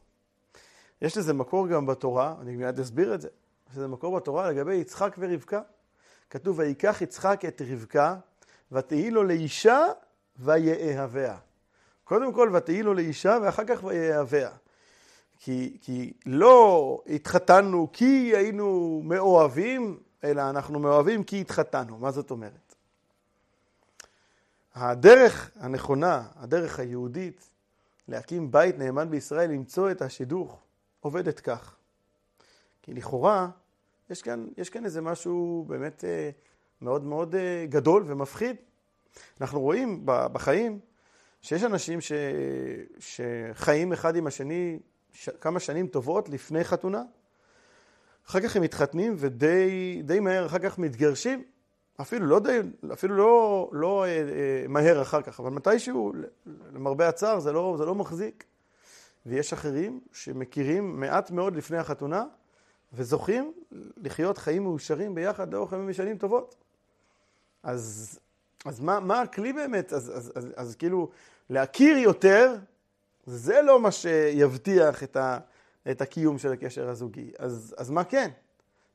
יש 1.02 1.16
לזה 1.16 1.32
מקור 1.32 1.68
גם 1.68 1.86
בתורה, 1.86 2.34
אני 2.40 2.56
מיד 2.56 2.80
אסביר 2.80 3.14
את 3.14 3.20
זה. 3.20 3.28
יש 3.70 3.76
לזה 3.76 3.88
מקור 3.88 4.16
בתורה 4.16 4.50
לגבי 4.50 4.74
יצחק 4.74 5.16
ורבקה. 5.18 5.60
כתוב, 6.30 6.58
ויקח 6.58 6.98
יצחק 7.00 7.44
את 7.48 7.62
רבקה, 7.70 8.16
ותהי 8.72 9.10
לו 9.10 9.22
לאישה 9.22 9.80
ויאהביה. 10.36 11.36
קודם 12.04 12.32
כל, 12.32 12.50
ותהי 12.54 12.82
לו 12.82 12.94
לאישה, 12.94 13.38
ואחר 13.42 13.64
כך 13.64 13.84
ויאהביה. 13.84 14.50
כי, 15.38 15.76
כי 15.80 16.12
לא 16.26 17.02
התחתנו 17.06 17.88
כי 17.92 18.32
היינו 18.36 19.00
מאוהבים, 19.04 19.98
אלא 20.24 20.50
אנחנו 20.50 20.78
מאוהבים 20.78 21.24
כי 21.24 21.40
התחתנו. 21.40 21.98
מה 21.98 22.10
זאת 22.10 22.30
אומרת? 22.30 22.74
הדרך 24.74 25.50
הנכונה, 25.56 26.22
הדרך 26.36 26.78
היהודית, 26.78 27.50
להקים 28.08 28.50
בית 28.50 28.78
נאמן 28.78 29.10
בישראל, 29.10 29.50
למצוא 29.50 29.90
את 29.90 30.02
השידוך, 30.02 30.62
עובדת 31.00 31.40
כך. 31.40 31.76
כי 32.82 32.94
לכאורה, 32.94 33.48
יש 34.10 34.22
כאן, 34.22 34.46
יש 34.56 34.70
כאן 34.70 34.84
איזה 34.84 35.00
משהו 35.00 35.64
באמת 35.68 36.04
אה, 36.04 36.30
מאוד 36.80 37.04
מאוד 37.04 37.34
אה, 37.34 37.66
גדול 37.68 38.04
ומפחיד. 38.06 38.56
אנחנו 39.40 39.60
רואים 39.60 40.02
בחיים 40.04 40.78
שיש 41.42 41.64
אנשים 41.64 42.00
ש, 42.00 42.12
שחיים 42.98 43.92
אחד 43.92 44.16
עם 44.16 44.26
השני 44.26 44.78
ש, 45.16 45.28
כמה 45.40 45.60
שנים 45.60 45.86
טובות 45.86 46.28
לפני 46.28 46.64
חתונה, 46.64 47.02
אחר 48.26 48.40
כך 48.40 48.56
הם 48.56 48.62
מתחתנים 48.62 49.14
ודי 49.18 50.20
מהר 50.20 50.46
אחר 50.46 50.58
כך 50.58 50.78
מתגרשים, 50.78 51.44
אפילו 52.00 52.26
לא, 52.26 52.40
די, 52.40 52.60
אפילו 52.92 53.16
לא, 53.16 53.70
לא 53.72 54.04
אה, 54.04 54.08
אה, 54.08 54.68
מהר 54.68 55.02
אחר 55.02 55.22
כך, 55.22 55.40
אבל 55.40 55.50
מתישהו, 55.50 56.12
למרבה 56.72 57.08
הצער, 57.08 57.40
זה 57.40 57.52
לא, 57.52 57.74
זה 57.78 57.84
לא 57.84 57.94
מחזיק. 57.94 58.44
ויש 59.26 59.52
אחרים 59.52 60.00
שמכירים 60.12 61.00
מעט 61.00 61.30
מאוד 61.30 61.56
לפני 61.56 61.78
החתונה, 61.78 62.24
וזוכים 62.92 63.52
לחיות 63.96 64.38
חיים 64.38 64.62
מאושרים 64.62 65.14
ביחד 65.14 65.54
לאורך 65.54 65.72
ימים 65.72 65.86
ושנים 65.88 66.18
טובות. 66.18 66.54
אז, 67.62 68.18
אז 68.64 68.80
מה, 68.80 69.00
מה 69.00 69.20
הכלי 69.20 69.52
באמת? 69.52 69.92
אז, 69.92 70.12
אז, 70.16 70.32
אז, 70.34 70.48
אז 70.56 70.76
כאילו, 70.76 71.10
להכיר 71.50 71.96
יותר, 71.96 72.54
זה 73.26 73.62
לא 73.62 73.80
מה 73.80 73.90
שיבטיח 73.90 75.02
את, 75.02 75.16
ה, 75.16 75.38
את 75.90 76.00
הקיום 76.00 76.38
של 76.38 76.52
הקשר 76.52 76.88
הזוגי. 76.88 77.32
אז, 77.38 77.74
אז 77.78 77.90
מה 77.90 78.04
כן? 78.04 78.30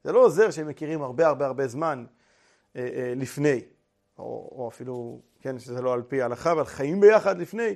זה 0.04 0.12
לא 0.12 0.26
עוזר 0.26 0.52
שהם 0.52 0.68
מכירים 0.68 1.02
הרבה 1.02 1.28
הרבה 1.28 1.46
הרבה 1.46 1.68
זמן 1.68 2.06
אה, 2.76 2.82
אה, 2.82 3.14
לפני, 3.16 3.62
או, 4.20 4.50
או 4.56 4.70
אפילו, 4.74 5.20
כן, 5.42 5.60
שזה 5.60 5.82
לא 5.82 5.94
על 5.94 6.02
פי 6.02 6.22
ההלכה, 6.22 6.52
אבל 6.52 6.66
חיים 6.66 7.00
ביחד 7.00 7.38
לפני, 7.38 7.76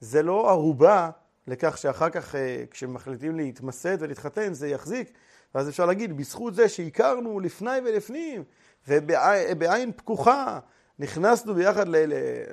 זה 0.00 0.22
לא 0.22 0.50
ערובה 0.50 1.10
לכך 1.46 1.78
שאחר 1.78 2.10
כך, 2.10 2.34
אה, 2.34 2.64
כשמחליטים 2.70 3.36
להתמסד 3.36 3.96
ולהתחתן, 4.00 4.52
זה 4.52 4.68
יחזיק. 4.68 5.12
ואז 5.54 5.68
אפשר 5.68 5.86
להגיד, 5.86 6.16
בזכות 6.16 6.54
זה 6.54 6.68
שהכרנו 6.68 7.40
לפני 7.40 7.78
ולפנים, 7.84 8.44
ובעין 8.88 9.92
פקוחה, 9.96 10.58
נכנסנו 10.98 11.54
ביחד 11.54 11.88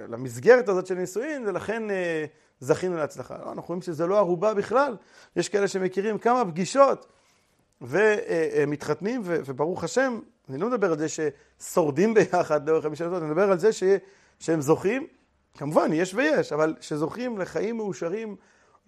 למסגרת 0.08 0.70
הזאת 0.70 0.88
של 0.88 0.96
נישואין, 0.96 1.48
ולכן 1.48 1.90
אה, 1.90 2.26
זכינו 2.64 2.98
להצלחה. 2.98 3.38
לא, 3.38 3.52
אנחנו 3.52 3.68
רואים 3.68 3.82
שזה 3.82 4.08
לא 4.08 4.18
ערובה 4.18 4.54
בכלל. 4.54 4.98
יש 5.36 5.50
כאלה 5.50 5.68
שמכירים 5.68 6.18
כמה 6.18 6.46
פגישות 6.46 7.06
ומתחתנים, 7.82 9.22
וברוך 9.26 9.84
השם, 9.84 10.20
אני 10.50 10.58
לא 10.58 10.68
מדבר 10.68 10.92
על 10.92 10.98
זה 11.00 11.06
ששורדים 11.10 12.14
ביחד 12.16 12.70
לאורך 12.70 12.84
חמישה 12.84 13.06
שנות, 13.06 13.22
אני 13.22 13.30
מדבר 13.30 13.52
על 13.52 13.60
זה 13.60 13.74
ש, 13.74 13.84
שהם 14.40 14.62
זוכים, 14.62 15.08
כמובן, 15.58 15.94
יש 15.94 16.14
ויש, 16.14 16.54
אבל 16.54 16.76
שזוכים 16.82 17.38
לחיים 17.38 17.78
מאושרים 17.78 18.36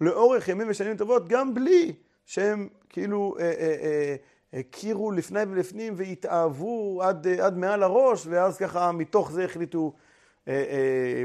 לאורך 0.00 0.48
ימים 0.48 0.66
ושנים 0.70 0.96
טובות, 0.96 1.28
גם 1.28 1.54
בלי 1.54 1.92
שהם 2.26 2.68
כאילו 2.88 3.34
אה, 3.38 3.44
אה, 3.44 3.76
אה, 3.82 4.16
הכירו 4.60 5.10
לפני 5.10 5.40
ולפנים 5.50 5.94
והתאהבו 5.96 7.02
עד, 7.02 7.26
עד 7.26 7.56
מעל 7.56 7.82
הראש, 7.82 8.26
ואז 8.26 8.58
ככה 8.58 8.92
מתוך 8.92 9.32
זה 9.32 9.44
החליטו 9.44 9.92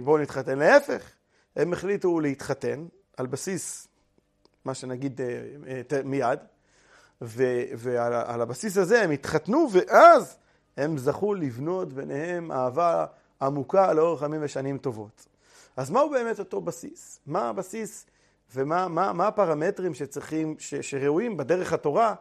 בואו 0.04 0.18
נתחתן. 0.18 0.60
להפך, 0.60 1.12
הם 1.56 1.74
החליטו 1.74 2.20
להתחתן 2.20 2.86
על 3.18 3.28
בסיס 3.28 3.88
מה 4.66 4.74
שנגיד 4.74 5.22
מיד, 6.06 6.40
ועל 7.22 8.42
הבסיס 8.42 8.78
הזה 8.78 9.02
הם 9.02 9.12
התחתנו, 9.12 9.68
ואז 9.72 10.38
הם 10.78 10.98
זכו 10.98 11.34
לבנות 11.34 11.94
ביניהם 11.94 12.52
אהבה 12.52 13.06
עמוקה 13.42 13.94
לאורך 13.94 14.22
ימים 14.22 14.40
ושנים 14.44 14.78
טובות. 14.78 15.26
אז 15.78 15.90
מהו 15.90 16.10
באמת 16.10 16.40
אותו 16.40 16.62
בסיס? 16.62 17.20
מה 17.26 17.50
הבסיס 17.50 18.06
ומה 18.56 18.88
מה, 18.88 19.14
מה 19.14 19.28
הפרמטרים 19.28 19.94
שצריכים, 19.94 20.56
ש, 20.60 20.76
שראויים 20.76 21.38
בדרך 21.38 21.74
התורה 21.74 22.16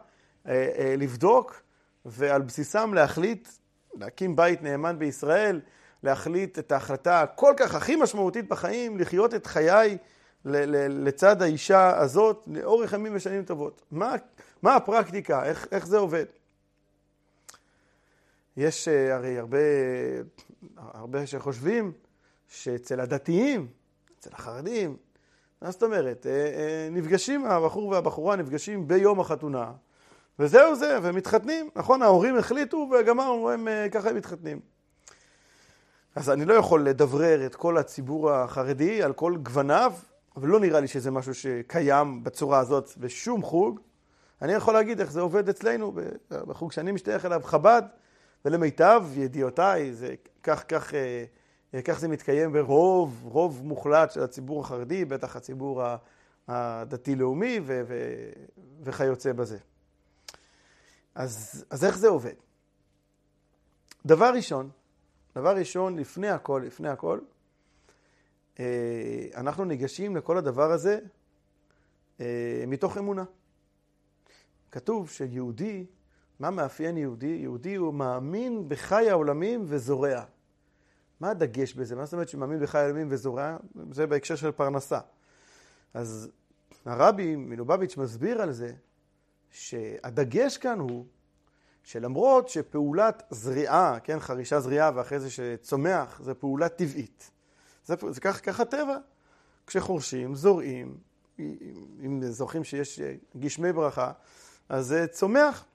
אה, 0.47 0.69
אה, 0.77 0.95
לבדוק 0.97 1.61
ועל 2.05 2.41
בסיסם 2.41 2.93
להחליט, 2.93 3.47
להקים 3.93 4.35
בית 4.35 4.63
נאמן 4.63 4.99
בישראל, 4.99 5.61
להחליט 6.03 6.59
את 6.59 6.71
ההחלטה 6.71 7.21
הכל 7.21 7.53
כך 7.57 7.75
הכי 7.75 7.95
משמעותית 7.95 8.49
בחיים, 8.49 8.97
לחיות 8.97 9.33
את 9.33 9.47
חיי 9.47 9.97
לצד 10.45 11.41
האישה 11.41 11.97
הזאת 11.97 12.43
לאורך 12.47 12.93
ימים 12.93 13.15
ושנים 13.15 13.43
טובות. 13.43 13.81
מה, 13.91 14.15
מה 14.61 14.75
הפרקטיקה? 14.75 15.45
איך, 15.45 15.67
איך 15.71 15.87
זה 15.87 15.97
עובד? 15.97 16.25
יש 18.57 18.87
אה, 18.87 19.15
הרי 19.15 19.39
הרבה, 19.39 19.57
הרבה 20.77 21.27
שחושבים 21.27 21.91
שאצל 22.47 22.99
הדתיים, 22.99 23.67
אצל 24.19 24.29
החרדים, 24.33 24.97
מה 25.61 25.71
זאת 25.71 25.83
אומרת? 25.83 26.25
אה, 26.25 26.31
אה, 26.31 26.87
נפגשים, 26.91 27.45
הבחור 27.45 27.87
והבחורה 27.87 28.35
נפגשים 28.35 28.87
ביום 28.87 29.19
החתונה, 29.19 29.71
וזהו 30.39 30.75
זה, 30.75 30.99
ומתחתנים. 31.03 31.69
נכון, 31.75 32.01
ההורים 32.01 32.37
החליטו 32.37 32.89
וגמרנו, 32.91 33.49
הם 33.49 33.67
ככה 33.91 34.13
מתחתנים. 34.13 34.70
אז 36.15 36.29
אני 36.29 36.45
לא 36.45 36.53
יכול 36.53 36.89
לדברר 36.89 37.45
את 37.45 37.55
כל 37.55 37.77
הציבור 37.77 38.31
החרדי 38.31 39.03
על 39.03 39.13
כל 39.13 39.37
גווניו, 39.43 39.93
אבל 40.35 40.47
לא 40.47 40.59
נראה 40.59 40.79
לי 40.79 40.87
שזה 40.87 41.11
משהו 41.11 41.33
שקיים 41.33 42.23
בצורה 42.23 42.59
הזאת 42.59 42.97
בשום 42.97 43.43
חוג. 43.43 43.79
אני 44.41 44.53
יכול 44.53 44.73
להגיד 44.73 44.99
איך 44.99 45.11
זה 45.11 45.21
עובד 45.21 45.49
אצלנו, 45.49 45.93
בחוג 46.31 46.71
שאני 46.71 46.91
משתייך 46.91 47.25
אליו, 47.25 47.41
חב"ד, 47.43 47.81
ולמיטב 48.45 49.03
ידיעותיי, 49.15 49.93
זה 49.93 50.15
כך, 50.43 50.63
כך... 50.67 50.93
כך 51.83 51.99
זה 51.99 52.07
מתקיים 52.07 52.53
ברוב, 52.53 53.19
רוב 53.23 53.61
מוחלט 53.63 54.11
של 54.11 54.23
הציבור 54.23 54.61
החרדי, 54.61 55.05
בטח 55.05 55.35
הציבור 55.35 55.83
הדתי-לאומי 56.47 57.59
ו- 57.63 57.81
ו- 57.87 58.31
וכיוצא 58.83 59.33
בזה. 59.33 59.57
אז, 61.15 61.65
אז 61.69 61.85
איך 61.85 61.97
זה 61.97 62.07
עובד? 62.07 62.33
דבר 64.05 64.31
ראשון, 64.35 64.69
דבר 65.35 65.55
ראשון, 65.55 65.95
לפני 65.99 66.29
הכל, 66.29 66.63
לפני 66.65 66.89
הכל, 66.89 67.19
אה, 68.59 69.27
אנחנו 69.35 69.65
ניגשים 69.65 70.15
לכל 70.15 70.37
הדבר 70.37 70.71
הזה 70.71 70.99
אה, 72.19 72.63
מתוך 72.67 72.97
אמונה. 72.97 73.23
כתוב 74.71 75.09
שיהודי, 75.09 75.85
מה 76.39 76.49
מאפיין 76.49 76.97
יהודי? 76.97 77.37
יהודי 77.41 77.75
הוא 77.75 77.93
מאמין 77.93 78.69
בחי 78.69 79.09
העולמים 79.09 79.63
וזורע. 79.67 80.23
מה 81.19 81.29
הדגש 81.29 81.73
בזה? 81.73 81.95
מה 81.95 82.05
זאת 82.05 82.13
אומרת 82.13 82.29
שמאמין 82.29 82.59
בחי 82.59 82.85
אלוהים 82.85 83.07
וזורע? 83.09 83.57
זה 83.91 84.07
בהקשר 84.07 84.35
של 84.35 84.51
פרנסה. 84.51 84.99
אז 85.93 86.31
הרבי 86.85 87.35
מלובביץ' 87.35 87.97
מסביר 87.97 88.41
על 88.41 88.51
זה 88.51 88.73
שהדגש 89.51 90.57
כאן 90.57 90.79
הוא 90.79 91.05
שלמרות 91.83 92.49
שפעולת 92.49 93.23
זריעה, 93.29 93.99
כן, 94.03 94.19
חרישה 94.19 94.59
זריעה 94.59 94.91
ואחרי 94.95 95.19
זה 95.19 95.29
שצומח, 95.29 96.21
זה 96.23 96.33
פעולה 96.33 96.69
טבעית. 96.69 97.31
זה, 97.85 97.95
זה 98.09 98.21
כך, 98.21 98.41
כך 98.45 98.59
הטבע. 98.59 98.97
כשחורשים, 99.67 100.35
זורעים, 100.35 100.97
אם 102.05 102.21
זוכרים 102.29 102.63
שיש 102.63 102.99
גשמי 103.39 103.73
ברכה, 103.73 104.11
אז 104.69 104.85
זה 104.87 105.07
צומח. 105.07 105.65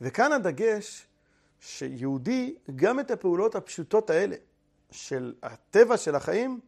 וכאן 0.00 0.32
הדגש 0.32 1.06
שיהודי, 1.60 2.54
גם 2.76 3.00
את 3.00 3.10
הפעולות 3.10 3.54
הפשוטות 3.54 4.10
האלה 4.10 4.36
של 4.90 5.34
הטבע 5.42 5.96
של 5.96 6.14
החיים, 6.14 6.60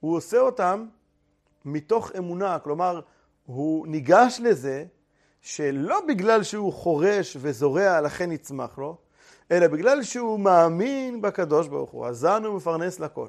הוא 0.00 0.16
עושה 0.16 0.38
אותם 0.38 0.86
מתוך 1.64 2.12
אמונה. 2.18 2.58
כלומר, 2.58 3.00
הוא 3.46 3.86
ניגש 3.86 4.40
לזה 4.42 4.84
שלא 5.40 6.00
בגלל 6.08 6.42
שהוא 6.42 6.72
חורש 6.72 7.36
וזורע 7.40 8.00
לכן 8.00 8.32
יצמח 8.32 8.78
לו, 8.78 8.96
אלא 9.50 9.66
בגלל 9.66 10.02
שהוא 10.02 10.40
מאמין 10.40 11.20
בקדוש 11.20 11.68
ברוך 11.68 11.90
הוא, 11.90 12.06
הזן 12.06 12.46
ומפרנס 12.46 13.00
לכל. 13.00 13.28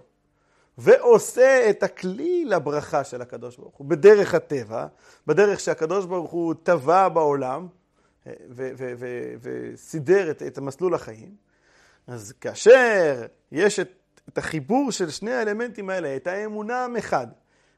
ועושה 0.78 1.70
את 1.70 1.84
הכלי 1.84 2.46
לברכה 2.46 3.04
של 3.04 3.22
הקדוש 3.22 3.58
ברוך 3.58 3.75
הוא, 3.75 3.88
בדרך 3.88 4.34
הטבע, 4.34 4.88
בדרך 5.28 5.60
שהקדוש 5.60 6.06
ברוך 6.06 6.32
הוא 6.32 6.54
טבע 6.63 7.10
בעולם, 7.10 7.68
וסידר 9.42 10.32
את, 10.32 10.44
את 10.44 10.58
המסלול 10.58 10.94
החיים. 10.94 11.36
אז 12.08 12.34
כאשר 12.42 13.25
יש 13.51 13.80
את, 13.80 13.89
את 14.30 14.38
החיבור 14.38 14.92
של 14.92 15.10
שני 15.10 15.34
האלמנטים 15.34 15.89
האלה, 15.89 16.16
את 16.16 16.28
האמונה 16.28 16.88
מחד, 16.88 17.28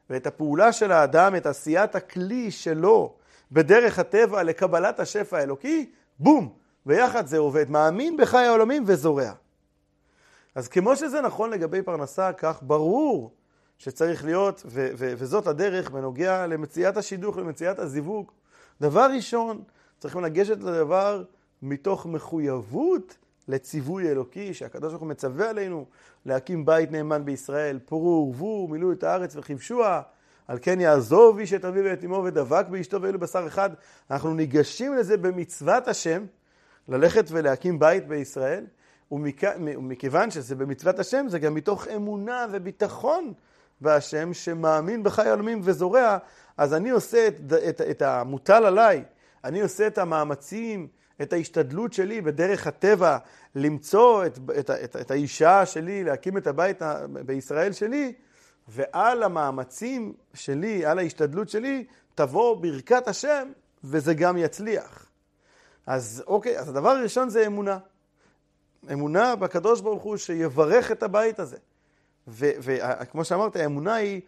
ואת 0.09 0.27
הפעולה 0.27 0.73
של 0.73 0.91
האדם, 0.91 1.35
את 1.35 1.45
עשיית 1.45 1.95
הכלי 1.95 2.51
שלו 2.51 3.15
בדרך 3.51 4.00
הטבע 4.00 4.43
לקבלת 4.43 5.00
השפע 5.00 5.38
האלוקי, 5.38 5.89
בום, 6.20 6.53
ביחד 6.86 7.27
זה 7.27 7.38
עובד. 7.38 7.70
מאמין 7.70 8.17
בחי 8.17 8.38
העולמים 8.38 8.84
וזורע. 8.88 9.31
אז 10.55 10.67
כמו 10.67 10.96
שזה 10.96 11.22
נכון 11.22 11.50
לגבי 11.50 11.81
פרנסה, 11.81 12.34
כך 12.34 12.60
ברור 12.62 13.36
שצריך 13.77 14.25
להיות, 14.25 14.63
ו- 14.65 14.89
ו- 14.98 15.13
וזאת 15.17 15.48
הדרך 15.48 15.91
בנוגע 15.91 16.48
למציאת 16.48 16.98
השידוך, 16.98 17.38
למציאת 17.38 17.79
הזיווג. 17.79 18.31
דבר 18.81 19.08
ראשון, 19.15 19.63
צריכים 20.00 20.22
לגשת 20.22 20.58
לדבר 20.58 21.24
מתוך 21.62 22.05
מחויבות 22.05 23.17
לציווי 23.48 24.10
אלוקי, 24.10 24.53
שהקדוש 24.53 24.89
ברוך 24.89 25.01
הוא 25.01 25.10
מצווה 25.10 25.50
עלינו 25.50 25.86
להקים 26.25 26.65
בית 26.65 26.91
נאמן 26.91 27.25
בישראל, 27.25 27.79
פורו 27.86 28.27
ורבו, 28.27 28.67
מילאו 28.67 28.91
את 28.91 29.03
הארץ 29.03 29.36
וכבשוה, 29.36 30.01
על 30.51 30.58
כן 30.62 30.79
יעזוב 30.79 31.39
איש 31.39 31.53
את 31.53 31.65
אביו 31.65 31.84
ואת 31.86 32.03
אמו 32.05 32.24
ודבק 32.25 32.65
באשתו 32.70 33.01
ואלו 33.01 33.20
בשר 33.20 33.48
אחד. 33.48 33.70
אנחנו 34.12 34.34
ניגשים 34.34 34.96
לזה 34.96 35.17
במצוות 35.17 35.88
השם, 35.88 36.25
ללכת 36.88 37.25
ולהקים 37.31 37.79
בית 37.79 38.08
בישראל, 38.08 38.65
ומכ... 39.12 39.43
ומכיוון 39.58 40.31
שזה 40.31 40.55
במצוות 40.55 41.00
השם, 41.00 41.25
זה 41.29 41.39
גם 41.39 41.53
מתוך 41.53 41.88
אמונה 41.88 42.46
וביטחון 42.51 43.34
בהשם 43.81 44.34
שמאמין 44.34 45.03
בחי 45.03 45.29
עלמים 45.29 45.62
וזורע, 45.63 46.17
אז 46.58 46.74
אני 46.74 46.89
עושה 46.89 47.27
את, 47.27 47.53
את, 47.70 47.81
את 47.81 48.01
המוטל 48.01 48.65
עליי, 48.65 49.03
אני 49.43 49.62
עושה 49.62 49.88
את 49.88 49.98
המאמצים, 49.98 50.88
את 51.22 51.34
ההשתדלות 51.34 51.93
שלי 51.93 52.22
בדרך 52.22 52.67
הטבע 52.67 53.17
למצוא 53.55 54.25
את, 54.25 54.39
את, 54.60 54.70
את, 54.70 54.96
את 54.96 55.12
האישה 55.12 55.65
שלי, 55.65 56.03
להקים 56.03 56.38
את 56.38 56.48
הבית 56.48 56.81
בישראל 57.25 57.72
שלי, 57.72 58.13
ועל 58.67 59.23
המאמצים 59.23 60.13
שלי, 60.33 60.85
על 60.85 60.99
ההשתדלות 60.99 61.49
שלי, 61.49 61.85
תבוא 62.15 62.57
ברכת 62.57 63.07
השם, 63.07 63.51
וזה 63.83 64.13
גם 64.13 64.37
יצליח. 64.37 65.05
אז 65.85 66.23
אוקיי, 66.27 66.59
אז 66.59 66.69
הדבר 66.69 66.89
הראשון 66.89 67.29
זה 67.29 67.45
אמונה. 67.45 67.77
אמונה 68.93 69.35
בקדוש 69.35 69.81
ברוך 69.81 70.03
הוא 70.03 70.17
שיברך 70.17 70.91
את 70.91 71.03
הבית 71.03 71.39
הזה. 71.39 71.57
וכמו 72.27 73.25
שאמרת, 73.25 73.55
האמונה 73.55 73.93
היא 73.93 74.21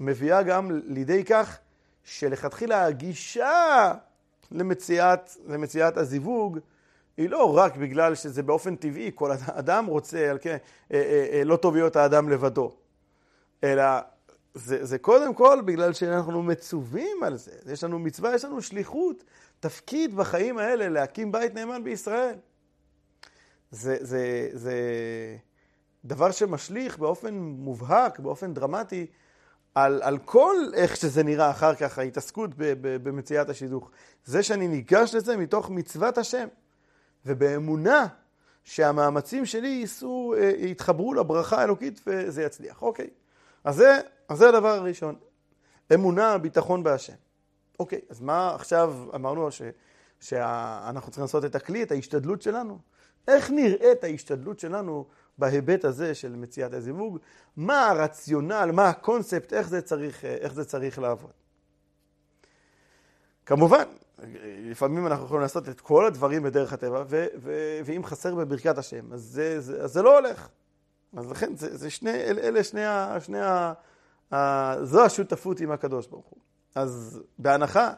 מביאה 0.00 0.42
גם 0.42 0.70
לידי 0.86 1.24
כך 1.24 1.58
שלכתחילה 2.04 2.84
הגישה 2.84 3.92
למציאת, 4.50 5.30
למציאת 5.46 5.96
הזיווג 5.96 6.58
היא 7.16 7.30
לא 7.30 7.56
רק 7.56 7.76
בגלל 7.76 8.14
שזה 8.14 8.42
באופן 8.42 8.76
טבעי, 8.76 9.10
כל 9.14 9.30
אדם 9.46 9.86
רוצה, 9.86 10.32
כן, 10.40 10.56
אה, 10.92 10.96
אה, 10.96 11.26
אה, 11.32 11.44
לא 11.44 11.56
טוב 11.56 11.74
להיות 11.74 11.96
האדם 11.96 12.28
לבדו, 12.28 12.72
אלא 13.64 13.84
זה, 14.54 14.84
זה 14.84 14.98
קודם 14.98 15.34
כל 15.34 15.60
בגלל 15.64 15.92
שאנחנו 15.92 16.42
מצווים 16.42 17.22
על 17.22 17.36
זה. 17.36 17.50
יש 17.72 17.84
לנו 17.84 17.98
מצווה, 17.98 18.34
יש 18.34 18.44
לנו 18.44 18.62
שליחות, 18.62 19.24
תפקיד 19.60 20.16
בחיים 20.16 20.58
האלה 20.58 20.88
להקים 20.88 21.32
בית 21.32 21.54
נאמן 21.54 21.84
בישראל. 21.84 22.34
זה, 23.70 23.96
זה, 24.00 24.48
זה 24.52 24.74
דבר 26.04 26.30
שמשליך 26.30 26.98
באופן 26.98 27.34
מובהק, 27.34 28.18
באופן 28.18 28.54
דרמטי, 28.54 29.06
על, 29.74 30.02
על 30.02 30.18
כל 30.18 30.56
איך 30.74 30.96
שזה 30.96 31.22
נראה 31.22 31.50
אחר 31.50 31.74
כך, 31.74 31.98
ההתעסקות 31.98 32.50
במציאת 32.80 33.48
השידוך. 33.48 33.90
זה 34.24 34.42
שאני 34.42 34.68
ניגש 34.68 35.14
לזה 35.14 35.36
מתוך 35.36 35.70
מצוות 35.70 36.18
השם, 36.18 36.48
ובאמונה 37.26 38.06
שהמאמצים 38.64 39.46
שלי 39.46 39.68
ייסעו, 39.68 40.34
אה, 40.38 40.52
יתחברו 40.58 41.14
לברכה 41.14 41.60
האלוקית 41.60 42.00
וזה 42.06 42.42
יצליח. 42.42 42.82
אוקיי, 42.82 43.06
אז 43.64 43.76
זה, 43.76 44.00
אז 44.28 44.38
זה 44.38 44.48
הדבר 44.48 44.68
הראשון. 44.68 45.14
אמונה, 45.94 46.38
ביטחון 46.38 46.82
בהשם. 46.82 47.14
אוקיי, 47.80 48.00
אז 48.10 48.20
מה 48.20 48.54
עכשיו 48.54 48.94
אמרנו 49.14 49.50
ש, 49.50 49.62
שאנחנו 50.20 51.10
צריכים 51.10 51.22
לעשות 51.22 51.44
את 51.44 51.54
הכלי, 51.54 51.82
את 51.82 51.92
ההשתדלות 51.92 52.42
שלנו? 52.42 52.78
איך 53.28 53.50
נראית 53.50 54.04
ההשתדלות 54.04 54.58
שלנו 54.58 55.06
בהיבט 55.38 55.84
הזה 55.84 56.14
של 56.14 56.36
מציאת 56.36 56.72
הזיווג? 56.74 57.18
מה 57.56 57.88
הרציונל, 57.88 58.70
מה 58.72 58.88
הקונספט, 58.88 59.52
איך 59.52 59.68
זה 59.68 59.82
צריך, 59.82 60.24
איך 60.24 60.54
זה 60.54 60.64
צריך 60.64 60.98
לעבוד? 60.98 61.30
כמובן, 63.46 63.84
לפעמים 64.70 65.06
אנחנו 65.06 65.24
יכולים 65.24 65.42
לעשות 65.42 65.68
את 65.68 65.80
כל 65.80 66.06
הדברים 66.06 66.42
בדרך 66.42 66.72
הטבע, 66.72 67.04
ו- 67.08 67.26
ו- 67.36 67.80
ואם 67.84 68.04
חסר 68.04 68.34
בברכת 68.34 68.78
השם, 68.78 69.12
אז 69.12 69.20
זה, 69.20 69.60
זה, 69.60 69.82
אז 69.82 69.92
זה 69.92 70.02
לא 70.02 70.18
הולך. 70.18 70.48
אז 71.16 71.30
לכן, 71.30 71.56
זה, 71.56 71.76
זה 71.76 71.90
שני, 71.90 72.10
אל, 72.10 72.38
אלה 72.38 72.64
שני 72.64 72.84
ה... 72.84 73.16
שני 73.20 73.40
ה, 73.40 73.72
ה 74.34 74.74
זו 74.84 75.04
השותפות 75.04 75.60
עם 75.60 75.70
הקדוש 75.70 76.06
ברוך 76.06 76.26
הוא. 76.26 76.38
אז 76.74 77.22
בהנחה 77.38 77.92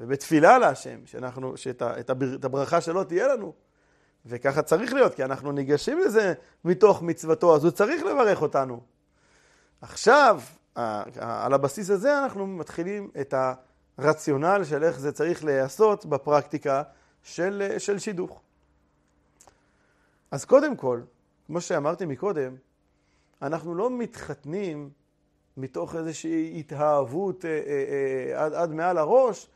ובתפילה 0.00 0.58
להשם, 0.58 1.06
שאנחנו, 1.06 1.56
שאת 1.56 1.82
ה, 1.82 2.00
את 2.00 2.44
הברכה 2.44 2.80
שלו 2.80 3.04
תהיה 3.04 3.28
לנו, 3.28 3.52
וככה 4.26 4.62
צריך 4.62 4.92
להיות, 4.92 5.14
כי 5.14 5.24
אנחנו 5.24 5.52
ניגשים 5.52 5.98
לזה 5.98 6.34
מתוך 6.64 7.02
מצוותו, 7.02 7.56
אז 7.56 7.64
הוא 7.64 7.70
צריך 7.70 8.02
לברך 8.02 8.42
אותנו. 8.42 8.80
עכשיו, 9.80 10.40
על 11.18 11.54
הבסיס 11.54 11.90
הזה 11.90 12.18
אנחנו 12.18 12.46
מתחילים 12.46 13.10
את 13.20 13.34
הרציונל 13.98 14.64
של 14.64 14.84
איך 14.84 14.98
זה 14.98 15.12
צריך 15.12 15.44
להיעשות 15.44 16.06
בפרקטיקה 16.06 16.82
של, 17.22 17.74
של 17.78 17.98
שידוך. 17.98 18.40
אז 20.30 20.44
קודם 20.44 20.76
כל, 20.76 21.00
כמו 21.52 21.60
שאמרתי 21.60 22.06
מקודם, 22.06 22.54
אנחנו 23.42 23.74
לא 23.74 23.90
מתחתנים 23.90 24.90
מתוך 25.56 25.96
איזושהי 25.96 26.60
התאהבות 26.60 27.44
אה, 27.44 27.50
אה, 27.50 27.56
אה, 27.66 28.44
עד, 28.44 28.54
עד 28.54 28.70
מעל 28.70 28.98
הראש, 28.98 29.48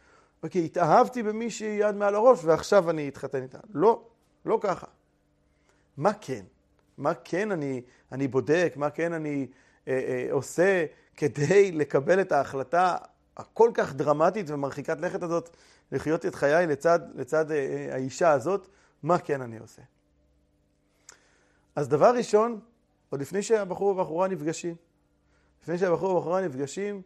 וכי 0.43 0.65
התאהבתי 0.65 1.23
במישהי 1.23 1.83
עד 1.83 1.95
מעל 1.95 2.15
הראש 2.15 2.45
ועכשיו 2.45 2.91
אני 2.91 3.09
אתחתן 3.09 3.43
איתה. 3.43 3.59
לא. 3.75 4.03
לא 4.45 4.59
ככה. 4.63 4.87
מה 5.97 6.13
כן? 6.21 6.45
מה 6.99 7.15
כן 7.15 7.53
אני, 7.53 7.83
אני 8.13 8.29
בודק? 8.29 8.73
מה 8.77 8.91
כן 8.91 9.13
אני 9.13 9.47
אה, 9.89 9.93
אה, 9.93 10.29
עושה 10.31 10.87
כדי 11.17 11.73
לקבל 11.73 12.21
את 12.21 12.33
ההחלטה 12.33 12.97
הכל 13.37 13.71
כך 13.75 13.95
דרמטית 13.95 14.51
ומרחיקת 14.51 15.01
לכת 15.01 15.23
הזאת, 15.23 15.57
לחיות 15.93 16.27
את 16.27 16.35
חיי 16.35 16.67
לצד, 16.67 17.01
לצד 17.15 17.51
אה, 17.51 17.57
אה, 17.57 17.95
האישה 17.95 18.31
הזאת? 18.31 18.69
מה 19.03 19.19
כן 19.19 19.43
אני 19.43 19.59
עושה? 19.59 19.83
אז 21.77 21.89
דבר 21.89 22.17
ראשון, 22.17 22.61
עוד 23.11 23.21
לפני 23.21 23.43
שהבחור 23.43 23.97
והבחורה 23.97 24.29
נפגשים, 24.29 24.75
לפני 25.63 25.79
שהבחור 25.79 26.15
והבחורה 26.15 26.41
נפגשים, 26.41 27.03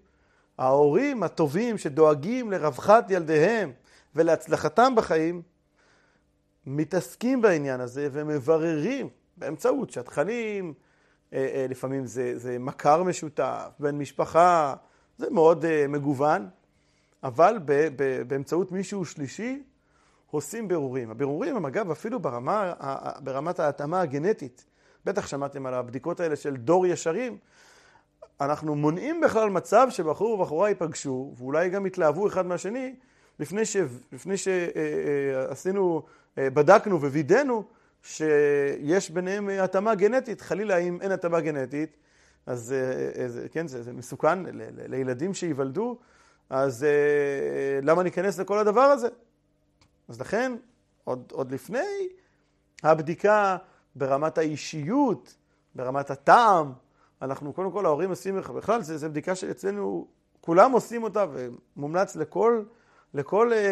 ההורים 0.59 1.23
הטובים 1.23 1.79
שדואגים 1.79 2.51
לרווחת 2.51 3.11
ילדיהם 3.11 3.73
ולהצלחתם 4.15 4.95
בחיים, 4.97 5.43
מתעסקים 6.67 7.43
בעניין 7.43 7.81
הזה 7.81 8.09
ומבררים 8.13 9.09
באמצעות 9.37 9.91
שטחנים, 9.91 10.75
אה, 11.33 11.39
אה, 11.55 11.67
לפעמים 11.69 12.07
זה, 12.07 12.39
זה 12.39 12.59
מכר 12.59 13.03
משותף, 13.03 13.71
בן 13.79 13.99
משפחה, 13.99 14.75
זה 15.19 15.31
מאוד 15.31 15.65
אה, 15.65 15.87
מגוון, 15.89 16.49
אבל 17.23 17.59
באמצעות 18.27 18.73
מישהו 18.73 19.05
שלישי 19.05 19.63
עושים 20.31 20.69
בירורים. 20.69 21.11
הבירורים 21.11 21.57
הם 21.57 21.67
אגב 21.67 21.91
אפילו 21.91 22.21
ברמה, 22.21 22.73
ברמת 23.21 23.61
ההתאמה 23.61 24.01
הגנטית. 24.01 24.65
בטח 25.05 25.27
שמעתם 25.27 25.67
על 25.67 25.75
הבדיקות 25.75 26.21
האלה 26.21 26.37
של 26.37 26.57
דור 26.57 26.87
ישרים. 26.87 27.39
אנחנו 28.41 28.75
מונעים 28.75 29.21
בכלל 29.21 29.51
מצב 29.51 29.87
שבחור 29.91 30.41
ובחורה 30.41 30.69
ייפגשו, 30.69 31.35
ואולי 31.37 31.69
גם 31.69 31.87
יתלהבו 31.87 32.29
אחד 32.29 32.47
מהשני, 32.47 32.95
לפני, 33.39 33.65
ש, 33.65 33.77
לפני 34.13 34.35
שעשינו 34.37 36.03
אה, 36.39 36.51
בדקנו 36.51 37.01
ווידאנו 37.01 37.65
שיש 38.03 39.11
ביניהם 39.11 39.49
התאמה 39.49 39.95
גנטית. 39.95 40.41
חלילה, 40.41 40.77
אם 40.77 40.99
אין 41.01 41.13
התאמה 41.13 41.41
גנטית, 41.41 41.97
אז 42.47 42.73
אה, 42.73 43.43
אה, 43.43 43.49
כן, 43.49 43.67
זה, 43.67 43.83
זה 43.83 43.93
מסוכן 43.93 44.39
לילדים 44.89 45.35
שייוולדו, 45.35 45.99
אז 46.51 46.87
למה 47.83 48.03
ניכנס 48.03 48.39
לכל 48.39 48.59
הדבר 48.59 48.81
הזה? 48.81 49.09
אז 50.11 50.21
לכן, 50.21 50.53
עוד, 51.05 51.33
עוד 51.33 51.53
לפני 51.53 52.09
הבדיקה 52.83 53.57
ברמת 53.95 54.39
האישיות, 54.39 55.35
ברמת 55.75 56.11
הטעם, 56.11 56.73
אנחנו 57.23 57.53
קודם 57.53 57.73
כל 57.73 57.87
ההורים 57.87 58.11
עושים, 58.11 58.41
בכלל 58.41 58.83
זו 58.83 59.09
בדיקה 59.09 59.35
שאצלנו 59.35 60.07
כולם 60.41 60.73
עושים 60.73 61.03
אותה 61.03 61.27
ומומלץ 61.33 62.17
לכל 62.17 62.63
לכל 63.15 63.53
אה, 63.53 63.59
אה, 63.59 63.65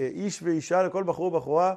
אה, 0.00 0.06
איש 0.06 0.42
ואישה, 0.42 0.82
לכל 0.82 1.02
בחור 1.02 1.26
ובחורה, 1.26 1.74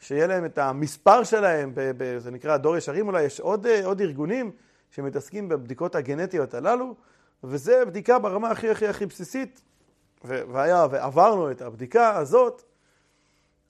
שיהיה 0.00 0.26
להם 0.26 0.44
את 0.44 0.58
המספר 0.58 1.24
שלהם, 1.24 1.72
ב, 1.74 1.90
ב, 1.96 2.18
זה 2.18 2.30
נקרא 2.30 2.56
דור 2.56 2.76
ישרים 2.76 3.06
אולי, 3.06 3.22
יש 3.22 3.40
עוד, 3.40 3.66
עוד 3.84 4.00
ארגונים 4.00 4.50
שמתעסקים 4.90 5.48
בבדיקות 5.48 5.94
הגנטיות 5.94 6.54
הללו, 6.54 6.94
וזה 7.44 7.84
בדיקה 7.84 8.18
ברמה 8.18 8.50
הכי 8.50 8.70
הכי 8.70 8.86
הכי 8.86 9.06
בסיסית, 9.06 9.60
והיה, 10.24 10.86
ועברנו 10.90 11.50
את 11.50 11.62
הבדיקה 11.62 12.16
הזאת, 12.16 12.62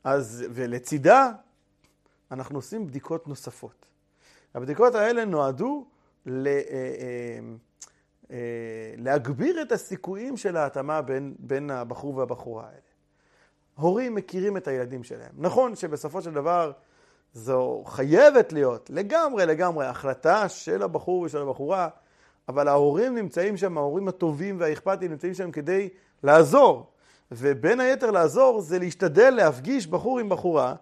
אז, 0.07 0.45
ולצידה 0.51 1.33
אנחנו 2.31 2.59
עושים 2.59 2.87
בדיקות 2.87 3.29
נוספות. 3.29 3.87
הבדיקות 4.55 4.95
האלה 4.95 5.25
נועדו 5.25 5.87
ל... 6.27 6.47
אה, 8.31 8.37
להגביר 8.97 9.62
את 9.62 9.73
הסיכויים 9.73 10.37
של 10.37 10.57
ההתאמה 10.57 11.03
בין, 11.03 11.35
בין 11.38 11.71
הבחור 11.71 12.16
והבחורה 12.16 12.64
האלה. 12.64 12.81
הורים 13.75 14.14
מכירים 14.14 14.57
את 14.57 14.69
הילדים 14.69 15.05
שלהם. 15.05 15.33
נכון 15.37 15.77
שבסופו 15.77 16.23
של 16.23 16.35
דבר 16.35 16.73
זו 17.33 17.83
חייבת 17.87 18.53
להיות 18.53 18.90
לגמרי 18.90 19.47
לגמרי 19.47 19.87
החלטה 19.87 20.49
של 20.49 20.83
הבחור 20.83 21.21
ושל 21.21 21.42
הבחורה, 21.42 21.88
אבל 22.49 22.69
ההורים 22.69 23.14
נמצאים 23.14 23.57
שם, 23.57 23.79
ההורים 23.79 24.09
הטובים 24.09 24.61
והאכפתיים 24.61 25.11
נמצאים 25.11 25.35
שם 25.35 25.51
כדי 25.51 25.88
לעזור. 26.23 26.95
ובין 27.33 27.81
היתר 27.81 28.11
לעזור 28.11 28.61
זה 28.61 28.79
להשתדל 28.79 29.31
להפגיש 29.31 29.87
בחור 29.87 30.19
עם 30.19 30.29
בחורה, 30.29 30.75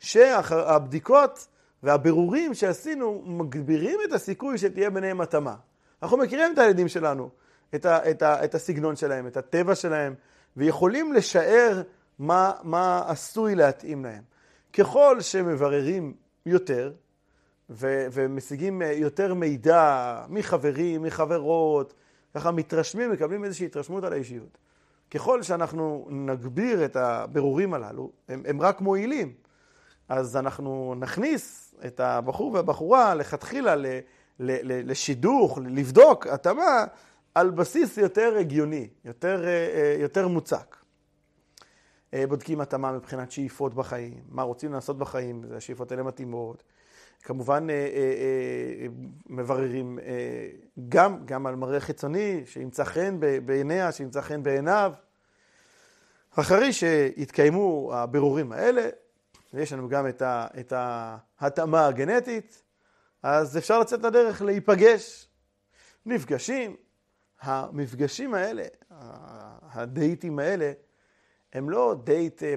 שהבדיקות 0.00 1.46
והבירורים 1.82 2.54
שעשינו 2.54 3.22
מגבירים 3.26 3.98
את 4.08 4.12
הסיכוי 4.12 4.58
שתהיה 4.58 4.90
ביניהם 4.90 5.20
התאמה. 5.20 5.54
אנחנו 6.02 6.16
מכירים 6.16 6.52
את 6.52 6.58
הילדים 6.58 6.88
שלנו, 6.88 7.30
את, 7.74 7.86
ה, 7.86 8.10
את, 8.10 8.22
ה, 8.22 8.44
את 8.44 8.54
הסגנון 8.54 8.96
שלהם, 8.96 9.26
את 9.26 9.36
הטבע 9.36 9.74
שלהם, 9.74 10.14
ויכולים 10.56 11.12
לשער 11.12 11.82
מה, 12.18 12.52
מה 12.62 13.02
עשוי 13.06 13.54
להתאים 13.54 14.04
להם. 14.04 14.22
ככל 14.72 15.20
שמבררים 15.20 16.14
יותר, 16.46 16.92
ו, 17.70 18.06
ומשיגים 18.12 18.82
יותר 18.82 19.34
מידע 19.34 20.24
מחברים, 20.28 21.02
מחברות, 21.02 21.94
ככה 22.34 22.50
מתרשמים, 22.50 23.12
מקבלים 23.12 23.44
איזושהי 23.44 23.66
התרשמות 23.66 24.04
על 24.04 24.12
האישיות. 24.12 24.58
ככל 25.14 25.42
שאנחנו 25.42 26.06
נגביר 26.10 26.84
את 26.84 26.96
הבירורים 26.96 27.74
הללו, 27.74 28.10
הם, 28.28 28.42
הם 28.46 28.62
רק 28.62 28.80
מועילים. 28.80 29.32
אז 30.08 30.36
אנחנו 30.36 30.94
נכניס 30.98 31.74
את 31.86 32.00
הבחור 32.00 32.52
והבחורה 32.52 33.14
לכתחילה 33.14 33.76
ל, 33.76 33.86
ל, 33.86 33.98
ל, 34.38 34.90
לשידוך, 34.90 35.58
לבדוק 35.66 36.26
התאמה 36.26 36.84
על 37.34 37.50
בסיס 37.50 37.98
יותר 37.98 38.36
הגיוני, 38.40 38.88
יותר, 39.04 39.44
אה, 39.44 39.48
אה, 39.48 39.96
יותר 39.98 40.28
מוצק. 40.28 40.76
אה, 42.14 42.26
בודקים 42.26 42.60
התאמה 42.60 42.92
מבחינת 42.92 43.30
שאיפות 43.30 43.74
בחיים, 43.74 44.22
מה 44.28 44.42
רוצים 44.42 44.72
לעשות 44.72 44.98
בחיים, 44.98 45.44
זה 45.48 45.56
השאיפות 45.56 45.92
האלה 45.92 46.02
מתאימות. 46.02 46.62
כמובן 47.22 47.66
מבררים 49.26 49.98
גם, 50.88 51.26
גם 51.26 51.46
על 51.46 51.56
מראה 51.56 51.80
חיצוני, 51.80 52.42
שימצא 52.46 52.84
חן 52.84 53.20
בעיניה, 53.44 53.92
שימצא 53.92 54.20
חן 54.20 54.42
בעיניו. 54.42 54.92
אחרי 56.36 56.72
שהתקיימו 56.72 57.90
הבירורים 57.94 58.52
האלה, 58.52 58.88
ויש 59.52 59.72
לנו 59.72 59.88
גם 59.88 60.08
את, 60.08 60.22
ה, 60.22 60.46
את 60.60 60.72
ההתאמה 60.76 61.86
הגנטית, 61.86 62.62
אז 63.22 63.58
אפשר 63.58 63.80
לצאת 63.80 64.02
לדרך 64.02 64.42
להיפגש. 64.42 65.28
נפגשים, 66.06 66.76
המפגשים 67.40 68.34
האלה, 68.34 68.64
הדייטים 69.62 70.38
האלה, 70.38 70.72
הם 71.52 71.70
לא 71.70 71.96
דייט 72.04 72.42
אה, 72.42 72.54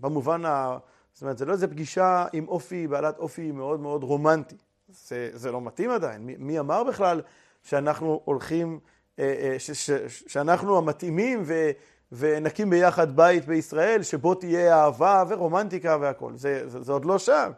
במובן 0.00 0.44
ה... 0.44 0.78
זאת 1.18 1.22
אומרת, 1.22 1.38
זה 1.38 1.44
לא 1.44 1.52
איזה 1.52 1.68
פגישה 1.68 2.26
עם 2.32 2.48
אופי, 2.48 2.86
בעלת 2.86 3.18
אופי 3.18 3.50
מאוד 3.50 3.80
מאוד 3.80 4.04
רומנטי. 4.04 4.56
זה, 4.88 5.30
זה 5.32 5.52
לא 5.52 5.60
מתאים 5.60 5.90
עדיין. 5.90 6.26
מי, 6.26 6.36
מי 6.38 6.58
אמר 6.58 6.84
בכלל 6.84 7.22
שאנחנו 7.62 8.20
הולכים, 8.24 8.80
אה, 9.18 9.24
אה, 9.24 9.58
ש, 9.58 9.70
ש, 9.70 9.90
שאנחנו 10.26 10.78
המתאימים 10.78 11.42
ו, 11.44 11.70
ונקים 12.12 12.70
ביחד 12.70 13.16
בית 13.16 13.46
בישראל, 13.46 14.02
שבו 14.02 14.34
תהיה 14.34 14.76
אהבה 14.76 15.24
ורומנטיקה 15.28 15.96
והכול. 16.00 16.36
זה, 16.36 16.68
זה, 16.68 16.82
זה 16.82 16.92
עוד 16.92 17.04
לא 17.04 17.18
שם. 17.18 17.50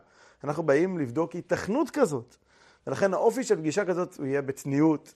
אנחנו 0.45 0.63
באים 0.63 0.99
לבדוק 0.99 1.33
היתכנות 1.33 1.91
כזאת. 1.91 2.37
ולכן 2.87 3.15
האופי 3.15 3.45
של 3.45 3.57
פגישה 3.57 3.85
כזאת 3.85 4.17
הוא 4.19 4.27
יהיה 4.27 4.43
בצניעות, 4.43 5.15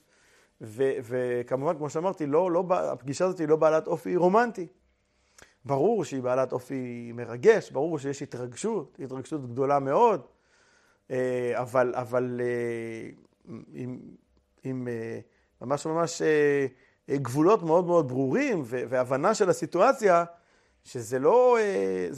ו, 0.61 0.91
וכמובן, 1.03 1.77
כמו 1.77 1.89
שאמרתי, 1.89 2.25
לא, 2.25 2.51
לא, 2.51 2.63
הפגישה 2.69 3.25
הזאת 3.25 3.39
היא 3.39 3.47
לא 3.47 3.55
בעלת 3.55 3.87
אופי 3.87 4.15
רומנטי. 4.15 4.67
ברור 5.65 6.05
שהיא 6.05 6.21
בעלת 6.21 6.51
אופי 6.51 7.11
מרגש, 7.13 7.71
ברור 7.71 7.99
שיש 7.99 8.21
התרגשות, 8.21 8.99
התרגשות 9.03 9.49
גדולה 9.51 9.79
מאוד, 9.79 10.21
אה, 11.11 11.53
אבל, 11.55 11.93
אבל 11.95 12.41
אה, 12.43 13.09
עם, 13.73 13.99
עם 14.63 14.87
אה, 14.87 15.19
ממש 15.61 15.85
ממש 15.85 16.21
גבולות 17.09 17.63
מאוד 17.63 17.85
מאוד 17.85 18.07
ברורים 18.07 18.63
והבנה 18.65 19.33
של 19.33 19.49
הסיטואציה, 19.49 20.25
שזה 20.83 21.19
לא, 21.19 21.57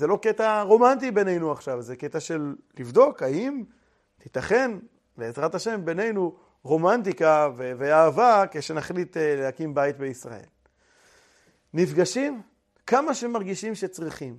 לא 0.08 0.20
קטע 0.22 0.62
רומנטי 0.62 1.12
בינינו 1.12 1.52
עכשיו, 1.52 1.82
זה 1.82 1.96
קטע 1.96 2.20
של 2.20 2.56
לבדוק 2.80 3.24
האם 3.24 3.64
תיתכן, 4.18 4.72
בעזרת 5.18 5.56
השם, 5.56 5.86
בינינו 5.86 6.36
רומנטיקה 6.64 7.50
ואהבה 7.56 8.44
כשנחליט 8.52 9.18
להקים 9.18 9.74
בית 9.74 9.98
בישראל. 9.98 10.46
נפגשים 11.74 12.42
כמה 12.88 13.14
שמרגישים 13.14 13.76
שצריכים. 13.76 14.38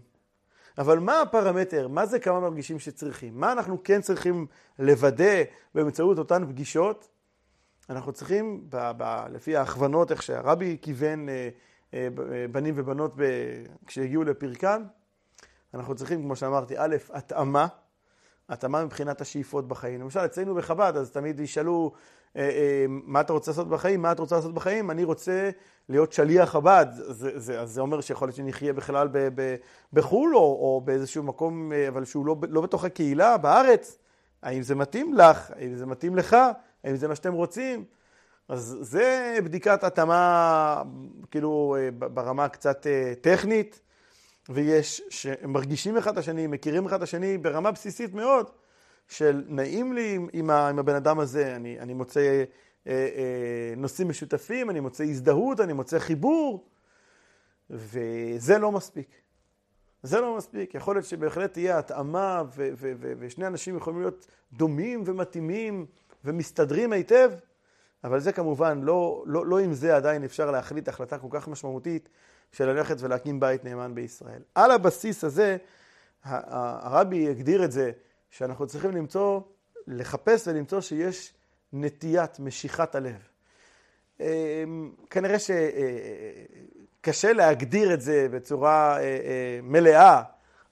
אבל 0.79 0.99
מה 0.99 1.21
הפרמטר? 1.21 1.89
מה 1.89 2.07
זה 2.07 2.19
כמה 2.19 2.41
מרגישים 2.41 2.79
שצריכים? 2.79 3.41
מה 3.41 3.53
אנחנו 3.53 3.83
כן 3.83 4.01
צריכים 4.01 4.47
לוודא 4.79 5.43
באמצעות 5.75 6.19
אותן 6.19 6.47
פגישות? 6.47 7.09
אנחנו 7.91 8.13
צריכים, 8.13 8.65
ב- 8.69 8.93
ב- 8.97 9.27
לפי 9.33 9.57
ההכוונות, 9.57 10.11
איך 10.13 10.23
שהרבי 10.23 10.77
כיוון 10.83 11.29
אה, 11.29 11.49
אה, 11.95 12.09
בנים 12.53 12.75
ובנות 12.77 13.13
ב- 13.17 13.65
כשהגיעו 13.87 14.25
לפרקן, 14.25 14.85
אנחנו 15.75 15.95
צריכים, 15.95 16.23
כמו 16.23 16.37
שאמרתי, 16.37 16.75
א', 16.79 16.97
התאמה, 17.13 17.67
התאמה 18.49 18.85
מבחינת 18.85 19.21
השאיפות 19.21 19.69
בחיים. 19.69 20.01
למשל, 20.01 20.21
אצלנו 20.21 20.55
בחב"ד, 20.55 20.97
אז 20.97 21.11
תמיד 21.11 21.41
ישאלו, 21.41 21.93
אה, 22.37 22.43
אה, 22.43 22.87
מה 22.89 23.21
אתה 23.21 23.33
רוצה 23.33 23.51
לעשות 23.51 23.69
בחיים? 23.69 24.03
מה 24.03 24.13
את 24.13 24.19
רוצה 24.19 24.37
לעשות 24.37 24.55
בחיים? 24.55 24.91
אני 24.91 25.05
רוצה 25.05 25.51
להיות 25.89 26.13
שליח 26.13 26.51
חב"ד. 26.51 26.87
זה, 26.91 27.39
זה, 27.39 27.61
אז 27.61 27.71
זה 27.71 27.81
אומר 27.81 28.01
שיכול 28.01 28.29
להיות 28.29 28.37
שנחיה 28.37 28.73
בכלל 28.73 29.09
ב, 29.13 29.29
ב, 29.35 29.55
בחו"ל 29.93 30.37
או, 30.37 30.41
או 30.41 30.83
באיזשהו 30.85 31.23
מקום, 31.23 31.73
אה, 31.73 31.89
אבל 31.89 32.05
שהוא 32.05 32.27
לא, 32.27 32.37
לא 32.49 32.61
בתוך 32.61 32.85
הקהילה, 32.85 33.37
בארץ. 33.37 33.99
האם 34.43 34.63
זה 34.63 34.75
מתאים 34.75 35.15
לך? 35.15 35.51
האם 35.57 35.75
זה 35.75 35.87
מתאים 35.87 36.17
לך? 36.17 36.37
האם 36.85 36.97
זה 36.97 37.09
מה 37.09 37.15
שאתם 37.15 37.33
רוצים? 37.33 37.85
אז 38.49 38.79
זה 38.81 39.39
בדיקת 39.45 39.85
התאמה, 39.85 40.83
כאילו, 41.31 41.77
ברמה 41.99 42.49
קצת 42.49 42.87
טכנית, 43.21 43.81
ויש 44.49 45.03
שמרגישים 45.11 45.97
אחד 45.97 46.13
את 46.13 46.19
השני, 46.19 46.47
מכירים 46.47 46.87
אחד 46.87 46.97
את 46.97 47.03
השני 47.03 47.39
ברמה 47.39 47.71
בסיסית 47.71 48.15
מאוד. 48.15 48.51
של 49.09 49.45
נעים 49.49 49.93
לי 49.93 50.15
עם, 50.15 50.29
עם, 50.33 50.51
עם 50.51 50.79
הבן 50.79 50.95
אדם 50.95 51.21
הזה, 51.21 51.57
אני, 51.57 51.81
אני 51.81 51.95
מוצא 51.95 52.21
אה, 52.21 52.93
אה, 52.93 53.75
נושאים 53.77 54.09
משותפים, 54.09 54.71
אני 54.71 54.81
מוצא 54.81 55.05
הזדהות, 55.05 55.61
אני 55.61 55.73
מוצא 55.73 55.99
חיבור, 55.99 56.69
וזה 57.71 58.59
לא 58.59 58.73
מספיק. 58.73 59.09
זה 60.03 60.21
לא 60.21 60.37
מספיק. 60.37 60.75
יכול 60.75 60.97
להיות 60.97 61.07
שבהחלט 61.07 61.53
תהיה 61.53 61.79
התאמה, 61.79 62.43
ו- 62.57 62.71
ו- 62.77 62.93
ו- 63.01 63.13
ושני 63.19 63.47
אנשים 63.47 63.77
יכולים 63.77 64.01
להיות 64.01 64.27
דומים 64.53 65.03
ומתאימים 65.07 65.87
ומסתדרים 66.25 66.93
היטב, 66.93 67.33
אבל 68.05 68.21
זה 68.21 68.33
כמובן, 68.33 68.81
לא, 68.83 69.25
לא, 69.27 69.47
לא 69.47 69.59
עם 69.59 69.73
זה 69.73 69.97
עדיין 69.97 70.25
אפשר 70.25 70.51
להחליט 70.51 70.89
החלטה 70.89 71.19
כל 71.19 71.29
כך 71.31 71.49
משמעותית 71.49 72.09
של 72.53 72.67
ללכת 72.67 72.97
ולהקים 72.99 73.41
בית 73.41 73.65
נאמן 73.65 73.95
בישראל. 73.95 74.43
על 74.55 74.71
הבסיס 74.71 75.25
הזה, 75.25 75.57
הרבי 76.25 77.29
הגדיר 77.29 77.65
את 77.65 77.73
זה 77.73 77.91
שאנחנו 78.31 78.67
צריכים 78.67 78.91
למצוא, 78.91 79.41
לחפש 79.87 80.49
ולמצוא 80.49 80.81
שיש 80.81 81.35
נטיית 81.73 82.41
משיכת 82.41 82.95
הלב. 82.95 83.29
אמ, 84.21 84.93
כנראה 85.11 85.37
שקשה 85.39 87.33
להגדיר 87.33 87.95
את 87.95 88.01
זה 88.01 88.29
בצורה 88.31 88.97
אה, 88.97 89.03
אה, 89.03 89.61
מלאה, 89.63 90.23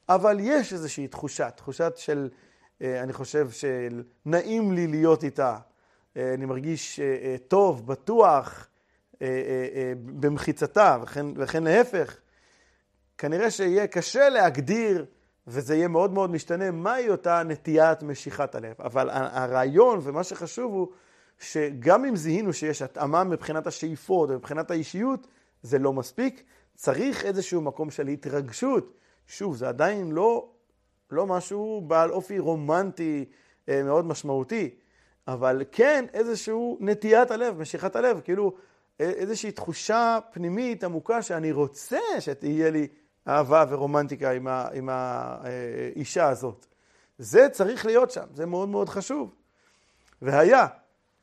אבל 0.09 0.39
יש 0.41 0.73
איזושהי 0.73 1.09
תחושה, 1.09 1.51
תחושת 1.51 1.93
של, 1.97 2.29
אה, 2.83 3.03
אני 3.03 3.13
חושב, 3.13 3.51
של 3.51 4.03
נעים 4.27 4.73
לי 4.73 4.87
להיות 4.87 5.25
איתה. 5.25 5.59
אני 6.17 6.47
מרגיש 6.47 7.01
טוב, 7.49 7.87
בטוח, 7.87 8.69
במחיצתה, 10.21 10.99
וכן, 11.03 11.27
וכן 11.37 11.65
להפך. 11.65 12.17
כנראה 13.19 13.51
שיהיה 13.51 13.87
קשה 13.87 14.29
להגדיר 14.29 15.07
וזה 15.47 15.77
יהיה 15.77 15.89
מאוד 15.89 16.13
מאוד 16.13 16.31
משתנה 16.31 16.71
מהי 16.71 17.11
אותה 17.11 17.43
נטיית 17.43 18.03
משיכת 18.03 18.55
הלב. 18.55 18.75
אבל 18.79 19.11
הרעיון 19.13 19.99
ומה 20.03 20.25
שחשוב 20.25 20.73
הוא 20.73 20.89
שגם 21.39 22.05
אם 22.05 22.17
זיהינו 22.17 22.53
שיש 22.53 22.83
התאמה 22.83 23.25
מבחינת 23.25 23.67
השאיפות 23.67 24.31
ומבחינת 24.31 24.71
האישיות, 24.71 25.27
זה 25.63 25.79
לא 25.79 25.93
מספיק. 25.93 26.43
צריך 26.75 27.25
איזשהו 27.25 27.61
מקום 27.61 27.91
של 27.91 28.09
התרגשות. 28.09 28.93
שוב, 29.27 29.57
זה 29.57 29.69
עדיין 29.69 30.13
לא, 30.13 30.49
לא 31.11 31.27
משהו 31.27 31.85
בעל 31.87 32.11
אופי 32.11 32.39
רומנטי 32.39 33.25
אה, 33.69 33.83
מאוד 33.83 34.07
משמעותי, 34.07 34.75
אבל 35.29 35.63
כן 35.73 36.05
איזשהו 36.15 36.79
נטיית 36.81 37.31
הלב, 37.31 37.61
משיכת 37.61 37.97
הלב, 37.97 38.21
כאילו 38.21 38.53
אה, 38.57 38.61
איזושהי 39.01 39.53
תחושה 39.53 40.19
פנימית 40.33 40.85
עמוקה 40.85 41.23
שאני 41.23 41.53
רוצה 41.53 41.99
שתהיה 42.21 42.71
לי 42.71 42.89
אהבה 43.29 43.65
ורומנטיקה 43.69 44.31
עם, 44.31 44.49
ה, 44.49 44.69
עם 44.75 44.89
האישה 44.93 46.29
הזאת. 46.29 46.67
זה 47.19 47.49
צריך 47.53 47.87
להיות 47.87 48.11
שם, 48.11 48.25
זה 48.35 48.47
מאוד 48.47 48.69
מאוד 48.69 48.89
חשוב. 48.89 49.35
והיה, 50.23 50.67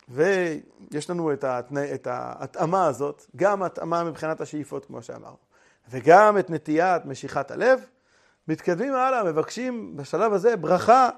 ויש 0.10 1.10
לנו 1.10 1.34
את, 1.34 1.44
התנא, 1.44 1.86
את 1.94 2.08
ההתאמה 2.08 2.88
הזאת, 2.88 3.26
גם 3.36 3.64
התאמה 3.64 4.04
מבחינת 4.04 4.42
השאיפות, 4.42 4.86
כמו 4.86 5.02
שאמרנו, 5.02 5.38
וגם 5.90 6.38
את 6.38 6.50
נטיית 6.50 7.06
משיכת 7.06 7.52
הלב, 7.52 7.86
מתקדמים 8.48 8.94
הלאה, 8.94 9.24
מבקשים 9.24 9.98
בשלב 9.98 10.34
הזה 10.34 10.56
ברכה, 10.56 11.10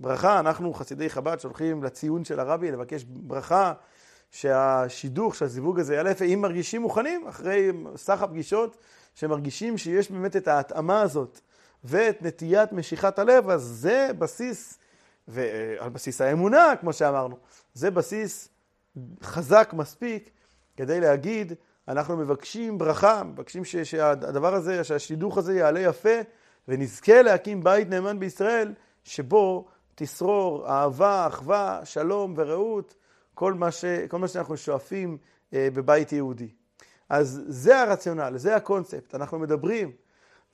ברכה, 0.00 0.38
אנחנו 0.38 0.74
חסידי 0.74 1.10
חב"ד 1.10 1.40
שולחים 1.40 1.84
לציון 1.84 2.24
של 2.24 2.40
הרבי 2.40 2.70
לבקש 2.70 3.04
ברכה 3.04 3.72
שהשידוך, 4.32 5.34
שהזיווג 5.34 5.80
הזה 5.80 5.94
יעלה 5.94 6.12
אם 6.34 6.38
מרגישים 6.42 6.82
מוכנים, 6.82 7.26
אחרי 7.28 7.70
סך 7.96 8.22
הפגישות, 8.22 8.76
שמרגישים 9.14 9.78
שיש 9.78 10.10
באמת 10.10 10.36
את 10.36 10.48
ההתאמה 10.48 11.00
הזאת 11.02 11.40
ואת 11.84 12.22
נטיית 12.22 12.72
משיכת 12.72 13.18
הלב, 13.18 13.50
אז 13.50 13.62
זה 13.62 14.10
בסיס, 14.18 14.78
ועל 15.28 15.88
בסיס 15.88 16.20
האמונה, 16.20 16.72
כמו 16.80 16.92
שאמרנו, 16.92 17.36
זה 17.74 17.90
בסיס 17.90 18.48
חזק 19.22 19.70
מספיק 19.76 20.30
כדי 20.76 21.00
להגיד, 21.00 21.52
אנחנו 21.88 22.16
מבקשים 22.16 22.78
ברכה, 22.78 23.22
מבקשים 23.24 23.64
שהדבר 23.64 24.54
הזה, 24.54 24.84
שהשידוך 24.84 25.38
הזה 25.38 25.54
יעלה 25.54 25.80
יפה, 25.80 26.18
ונזכה 26.68 27.22
להקים 27.22 27.64
בית 27.64 27.88
נאמן 27.88 28.18
בישראל, 28.18 28.72
שבו 29.04 29.68
תשרור 29.94 30.68
אהבה, 30.68 31.26
אחווה, 31.26 31.80
שלום 31.84 32.34
ורעות, 32.36 32.94
כל 33.34 33.54
מה, 33.54 33.70
ש, 33.70 33.84
כל 33.84 34.18
מה 34.18 34.28
שאנחנו 34.28 34.56
שואפים 34.56 35.18
אה, 35.54 35.68
בבית 35.74 36.12
יהודי. 36.12 36.48
אז 37.08 37.42
זה 37.46 37.80
הרציונל, 37.80 38.32
זה 38.36 38.56
הקונספט. 38.56 39.14
אנחנו 39.14 39.38
מדברים 39.38 39.92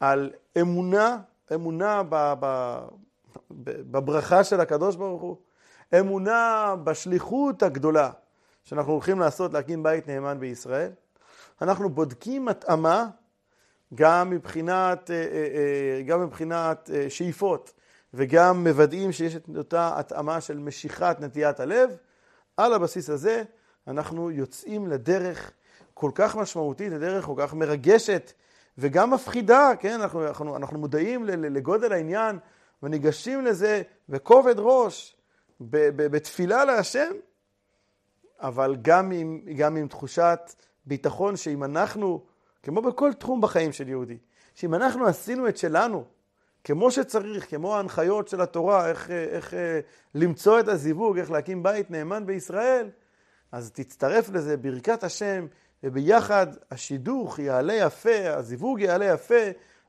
על 0.00 0.30
אמונה, 0.60 1.18
אמונה 1.54 2.02
ב, 2.08 2.34
ב, 2.40 2.78
בברכה 3.90 4.44
של 4.44 4.60
הקדוש 4.60 4.96
ברוך 4.96 5.22
הוא, 5.22 5.36
אמונה 6.00 6.74
בשליחות 6.84 7.62
הגדולה 7.62 8.10
שאנחנו 8.64 8.92
הולכים 8.92 9.18
לעשות 9.18 9.52
להקים 9.52 9.82
בית 9.82 10.08
נאמן 10.08 10.40
בישראל. 10.40 10.90
אנחנו 11.62 11.88
בודקים 11.88 12.48
התאמה 12.48 13.08
גם 13.94 14.30
מבחינת, 14.30 15.10
אה, 15.10 15.16
אה, 15.16 16.02
גם 16.02 16.24
מבחינת 16.24 16.90
שאיפות 17.08 17.72
וגם 18.14 18.64
מוודאים 18.64 19.12
שיש 19.12 19.36
את 19.36 19.48
אותה 19.56 19.98
התאמה 19.98 20.40
של 20.40 20.58
משיכת 20.58 21.16
נטיית 21.20 21.60
הלב. 21.60 21.96
על 22.58 22.72
הבסיס 22.72 23.10
הזה 23.10 23.42
אנחנו 23.86 24.30
יוצאים 24.30 24.86
לדרך 24.86 25.52
כל 25.94 26.10
כך 26.14 26.36
משמעותית, 26.36 26.92
לדרך 26.92 27.24
כל 27.24 27.34
כך 27.36 27.54
מרגשת 27.54 28.32
וגם 28.78 29.10
מפחידה, 29.10 29.70
כן? 29.80 30.00
אנחנו, 30.00 30.26
אנחנו, 30.26 30.56
אנחנו 30.56 30.78
מודעים 30.78 31.24
לגודל 31.24 31.92
העניין 31.92 32.38
וניגשים 32.82 33.44
לזה 33.44 33.82
בכובד 34.08 34.54
ראש, 34.58 35.16
בתפילה 35.60 36.64
להשם, 36.64 37.10
אבל 38.40 38.76
גם 38.82 39.10
עם, 39.12 39.40
גם 39.56 39.76
עם 39.76 39.88
תחושת 39.88 40.40
ביטחון 40.86 41.36
שאם 41.36 41.64
אנחנו, 41.64 42.24
כמו 42.62 42.82
בכל 42.82 43.12
תחום 43.12 43.40
בחיים 43.40 43.72
של 43.72 43.88
יהודי, 43.88 44.18
שאם 44.54 44.74
אנחנו 44.74 45.06
עשינו 45.06 45.48
את 45.48 45.56
שלנו, 45.56 46.04
כמו 46.64 46.90
שצריך, 46.90 47.50
כמו 47.50 47.76
ההנחיות 47.76 48.28
של 48.28 48.40
התורה, 48.40 48.88
איך, 48.88 49.10
איך 49.10 49.54
אה, 49.54 49.80
למצוא 50.14 50.60
את 50.60 50.68
הזיווג, 50.68 51.18
איך 51.18 51.30
להקים 51.30 51.62
בית 51.62 51.90
נאמן 51.90 52.26
בישראל, 52.26 52.90
אז 53.52 53.70
תצטרף 53.70 54.30
לזה 54.30 54.56
ברכת 54.56 55.04
השם, 55.04 55.46
וביחד 55.84 56.46
השידוך 56.70 57.38
יעלה 57.38 57.74
יפה, 57.74 58.30
הזיווג 58.36 58.80
יעלה 58.80 59.04
יפה, 59.04 59.44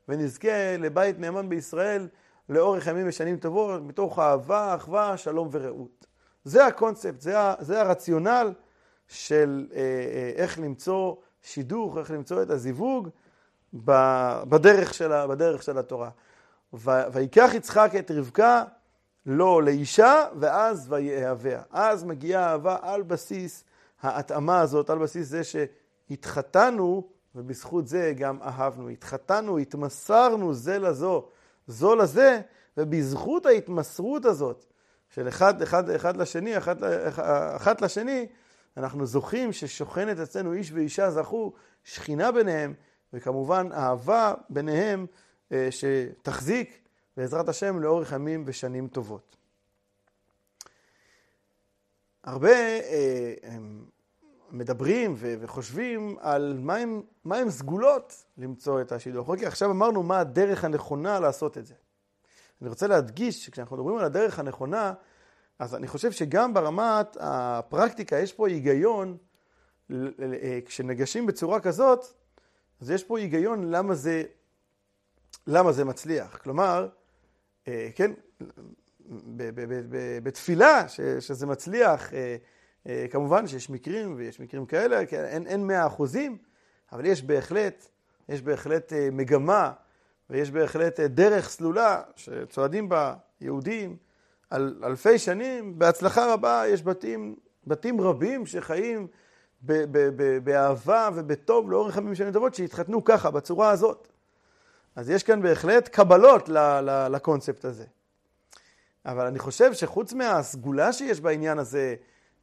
ונזכה 0.08 0.76
לבית 0.78 1.18
נאמן 1.18 1.48
בישראל 1.48 2.08
לאורך 2.48 2.86
ימים 2.86 3.08
ושנים 3.08 3.36
טובות, 3.36 3.82
מתוך 3.82 4.18
אהבה, 4.18 4.74
אחווה, 4.74 5.16
שלום 5.16 5.48
ורעות. 5.52 6.06
זה 6.44 6.66
הקונספט, 6.66 7.20
זה, 7.20 7.34
זה 7.60 7.80
הרציונל 7.80 8.52
של 9.08 9.66
אה, 9.72 9.78
אה, 9.78 10.32
איך 10.36 10.58
למצוא 10.58 11.14
שידוך, 11.42 11.98
איך 11.98 12.10
למצוא 12.10 12.42
את 12.42 12.50
הזיווג 12.50 13.08
בדרך 13.72 14.94
של, 14.94 15.26
בדרך 15.26 15.62
של 15.62 15.78
התורה. 15.78 16.10
ויקח 17.12 17.50
יצחק 17.54 17.90
את 17.98 18.10
רבקה 18.10 18.64
לא 19.26 19.62
לאישה, 19.62 20.24
ואז 20.38 20.86
ויאהביה. 20.92 21.62
אז 21.70 22.04
מגיעה 22.04 22.52
אהבה 22.52 22.76
על 22.82 23.02
בסיס 23.02 23.64
ההתאמה 24.02 24.60
הזאת, 24.60 24.90
על 24.90 24.98
בסיס 24.98 25.28
זה 25.28 25.42
שהתחתנו, 25.44 27.08
ובזכות 27.34 27.88
זה 27.88 28.12
גם 28.16 28.42
אהבנו. 28.42 28.88
התחתנו, 28.88 29.58
התמסרנו 29.58 30.54
זה 30.54 30.78
לזו, 30.78 31.28
זו 31.66 31.94
לזה, 31.94 32.40
ובזכות 32.76 33.46
ההתמסרות 33.46 34.24
הזאת, 34.24 34.64
של 35.08 35.28
אחד, 35.28 35.62
אחד, 35.62 35.90
אחד 35.90 36.16
לשני, 36.16 36.58
אחת, 36.58 36.76
אחת 37.56 37.82
לשני, 37.82 38.26
אנחנו 38.76 39.06
זוכים 39.06 39.52
ששוכנת 39.52 40.18
אצלנו 40.18 40.52
איש 40.52 40.72
ואישה 40.72 41.10
זכו, 41.10 41.52
שכינה 41.84 42.32
ביניהם, 42.32 42.74
וכמובן 43.12 43.68
אהבה 43.72 44.34
ביניהם 44.48 45.06
שתחזיק 45.70 46.88
בעזרת 47.16 47.48
השם 47.48 47.80
לאורך 47.80 48.12
ימים 48.12 48.42
ושנים 48.46 48.88
טובות. 48.88 49.36
הרבה 52.24 52.50
אה, 52.50 53.34
מדברים 54.50 55.14
וחושבים 55.18 56.16
על 56.20 56.58
מהם, 56.60 57.02
מהם 57.24 57.50
סגולות 57.50 58.24
למצוא 58.38 58.80
את 58.80 58.92
השידוך. 58.92 59.28
אוקיי, 59.28 59.46
עכשיו 59.46 59.70
אמרנו 59.70 60.02
מה 60.02 60.18
הדרך 60.18 60.64
הנכונה 60.64 61.20
לעשות 61.20 61.58
את 61.58 61.66
זה. 61.66 61.74
אני 62.62 62.68
רוצה 62.68 62.86
להדגיש 62.86 63.44
שכשאנחנו 63.46 63.76
מדברים 63.76 63.96
על 63.96 64.04
הדרך 64.04 64.38
הנכונה, 64.38 64.92
אז 65.58 65.74
אני 65.74 65.86
חושב 65.86 66.12
שגם 66.12 66.54
ברמת 66.54 67.16
הפרקטיקה 67.20 68.16
יש 68.18 68.32
פה 68.32 68.48
היגיון, 68.48 69.16
אה, 69.92 70.58
כשנגשים 70.66 71.26
בצורה 71.26 71.60
כזאת, 71.60 72.04
אז 72.80 72.90
יש 72.90 73.04
פה 73.04 73.18
היגיון 73.18 73.70
למה 73.70 73.94
זה, 73.94 74.22
למה 75.50 75.72
זה 75.72 75.84
מצליח. 75.84 76.36
כלומר, 76.36 76.88
אה, 77.68 77.88
כן, 77.94 78.12
בתפילה 80.22 80.88
שזה 81.20 81.46
מצליח, 81.46 82.12
אה, 82.14 83.06
כמובן 83.10 83.46
שיש 83.46 83.70
מקרים 83.70 84.14
ויש 84.16 84.40
מקרים 84.40 84.66
כאלה, 84.66 85.06
כן, 85.06 85.46
אין 85.46 85.66
מאה 85.66 85.86
אחוזים, 85.86 86.38
אבל 86.92 87.06
יש 87.06 87.22
בהחלט, 87.22 87.88
יש 88.28 88.42
בהחלט 88.42 88.92
מגמה 89.12 89.72
ויש 90.30 90.50
בהחלט 90.50 91.00
דרך 91.00 91.48
סלולה 91.48 92.02
שצועדים 92.16 92.88
בה 92.88 93.14
יהודים. 93.40 93.96
על 94.50 94.80
אלפי 94.84 95.18
שנים, 95.18 95.78
בהצלחה 95.78 96.32
רבה, 96.32 96.62
יש 96.68 96.82
בתים, 96.82 97.36
בתים 97.66 98.00
רבים 98.00 98.46
שחיים 98.46 99.06
ב, 99.62 99.72
ב, 99.72 100.10
ב, 100.16 100.38
באהבה 100.44 101.08
ובטוב 101.14 101.70
לאורך 101.70 101.98
שנים 102.14 102.32
טובות, 102.32 102.54
שהתחתנו 102.54 103.04
ככה, 103.04 103.30
בצורה 103.30 103.70
הזאת. 103.70 104.08
אז 105.00 105.10
יש 105.10 105.22
כאן 105.22 105.42
בהחלט 105.42 105.88
קבלות 105.88 106.48
לקונספט 107.10 107.64
הזה. 107.64 107.84
אבל 109.06 109.26
אני 109.26 109.38
חושב 109.38 109.72
שחוץ 109.72 110.12
מהסגולה 110.12 110.92
שיש 110.92 111.20
בעניין 111.20 111.58
הזה, 111.58 111.94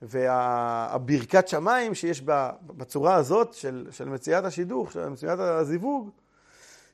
והברכת 0.01 1.47
שמיים 1.47 1.95
שיש 1.95 2.21
בצורה 2.61 3.15
הזאת 3.15 3.53
של, 3.53 3.87
של 3.91 4.09
מציאת 4.09 4.43
השידוך, 4.43 4.91
של 4.91 5.09
מציאת 5.09 5.39
הזיווג, 5.39 6.09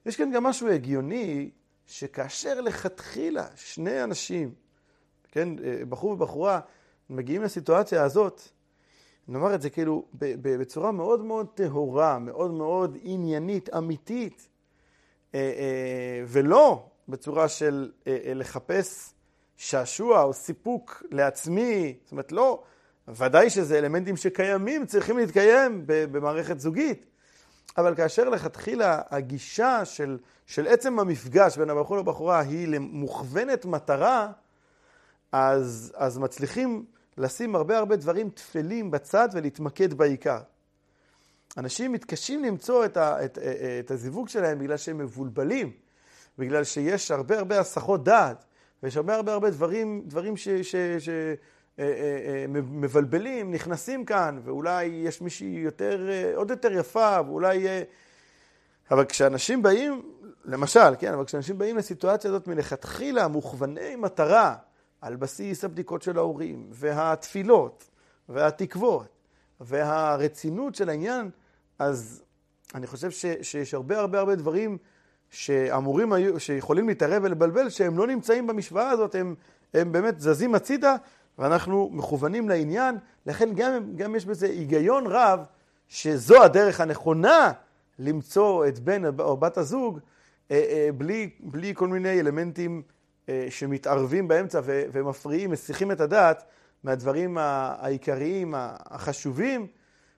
יש 0.05 0.15
כאן 0.15 0.31
גם 0.31 0.43
משהו 0.43 0.67
הגיוני, 0.67 1.49
שכאשר 1.87 2.61
לכתחילה 2.61 3.47
שני 3.55 4.03
אנשים 4.03 4.53
כן, 5.31 5.49
בחור 5.89 6.11
ובחורה 6.11 6.59
מגיעים 7.09 7.41
לסיטואציה 7.41 8.03
הזאת, 8.03 8.41
נאמר 9.27 9.55
את 9.55 9.61
זה 9.61 9.69
כאילו 9.69 10.05
בצורה 10.21 10.91
מאוד 10.91 11.23
מאוד 11.23 11.47
טהורה, 11.53 12.19
מאוד 12.19 12.51
מאוד 12.51 12.97
עניינית, 13.01 13.69
אמיתית, 13.77 14.49
ולא 16.27 16.85
בצורה 17.09 17.47
של 17.47 17.91
לחפש 18.35 19.13
שעשוע 19.57 20.21
או 20.21 20.33
סיפוק 20.33 21.03
לעצמי, 21.11 21.95
זאת 22.03 22.11
אומרת 22.11 22.31
לא, 22.31 22.63
ודאי 23.07 23.49
שזה 23.49 23.77
אלמנטים 23.77 24.17
שקיימים, 24.17 24.85
צריכים 24.85 25.17
להתקיים 25.17 25.83
במערכת 25.85 26.59
זוגית, 26.59 27.05
אבל 27.77 27.95
כאשר 27.95 28.29
לכתחילה 28.29 29.01
הגישה 29.09 29.85
של, 29.85 30.17
של 30.45 30.67
עצם 30.67 30.99
המפגש 30.99 31.57
בין 31.57 31.69
הבחור 31.69 31.97
לבחורה 31.97 32.39
היא 32.39 32.67
למוכוונת 32.67 33.65
מטרה, 33.65 34.31
אז, 35.31 35.93
אז 35.95 36.17
מצליחים 36.17 36.85
לשים 37.17 37.55
הרבה 37.55 37.77
הרבה 37.77 37.95
דברים 37.95 38.29
טפלים 38.29 38.91
בצד 38.91 39.29
ולהתמקד 39.33 39.93
בעיקר. 39.93 40.39
אנשים 41.57 41.91
מתקשים 41.91 42.43
למצוא 42.43 42.85
את, 42.85 42.97
ה, 42.97 43.25
את, 43.25 43.37
את 43.79 43.91
הזיווג 43.91 44.29
שלהם 44.29 44.59
בגלל 44.59 44.77
שהם 44.77 44.97
מבולבלים, 44.97 45.71
בגלל 46.37 46.63
שיש 46.63 47.11
הרבה 47.11 47.39
הרבה 47.39 47.59
הסחות 47.59 48.03
דעת, 48.03 48.45
ויש 48.83 48.97
הרבה 48.97 49.15
הרבה 49.15 49.33
הרבה 49.33 49.49
דברים, 49.49 50.01
דברים 50.05 50.37
ש... 50.37 50.49
ש, 50.49 50.75
ש 50.99 51.09
אה, 51.79 51.85
אה, 51.85 52.45
אה, 53.25 53.43
נכנסים 53.43 54.05
כאן, 54.05 54.39
ואולי 54.43 54.85
יש 54.85 55.21
מישהי 55.21 55.59
יותר, 55.63 56.09
עוד 56.35 56.49
יותר 56.49 56.71
יפה, 56.71 57.17
ואולי... 57.27 57.67
אבל 58.91 59.05
כשאנשים 59.05 59.61
באים, 59.61 60.01
למשל, 60.45 60.95
כן, 60.99 61.13
אבל 61.13 61.25
כשאנשים 61.25 61.57
באים 61.57 61.77
לסיטואציה 61.77 62.29
הזאת 62.29 62.47
מלכתחילה, 62.47 63.27
מוכווני 63.27 63.95
מטרה, 63.95 64.55
על 65.01 65.15
בסיס 65.15 65.63
הבדיקות 65.63 66.01
של 66.01 66.17
ההורים, 66.17 66.67
והתפילות, 66.71 67.89
והתקוות, 68.29 69.07
והרצינות 69.59 70.75
של 70.75 70.89
העניין, 70.89 71.29
אז 71.79 72.23
אני 72.75 72.87
חושב 72.87 73.11
ש, 73.11 73.25
שיש 73.41 73.73
הרבה 73.73 73.99
הרבה 73.99 74.19
הרבה 74.19 74.35
דברים 74.35 74.77
שאמורים 75.29 76.13
היו, 76.13 76.39
שיכולים 76.39 76.87
להתערב 76.87 77.23
ולבלבל, 77.23 77.69
שהם 77.69 77.97
לא 77.97 78.07
נמצאים 78.07 78.47
במשוואה 78.47 78.89
הזאת, 78.89 79.15
הם, 79.15 79.35
הם 79.73 79.91
באמת 79.91 80.19
זזים 80.19 80.55
הצידה, 80.55 80.95
ואנחנו 81.39 81.89
מכוונים 81.93 82.49
לעניין, 82.49 82.97
לכן 83.25 83.53
גם, 83.55 83.95
גם 83.95 84.15
יש 84.15 84.25
בזה 84.25 84.45
היגיון 84.45 85.07
רב 85.07 85.39
שזו 85.87 86.43
הדרך 86.43 86.81
הנכונה 86.81 87.51
למצוא 87.99 88.67
את 88.67 88.79
בן 88.79 89.19
או 89.19 89.37
בת 89.37 89.57
הזוג 89.57 89.99
אה, 90.51 90.55
אה, 90.69 90.89
בלי, 90.97 91.29
בלי 91.39 91.73
כל 91.75 91.87
מיני 91.87 92.19
אלמנטים 92.19 92.81
אה, 93.29 93.47
שמתערבים 93.49 94.27
באמצע 94.27 94.61
ומפריעים, 94.65 95.51
מסיחים 95.51 95.91
את 95.91 96.01
הדעת 96.01 96.43
מהדברים 96.83 97.37
העיקריים, 97.37 98.53
החשובים, 98.57 99.67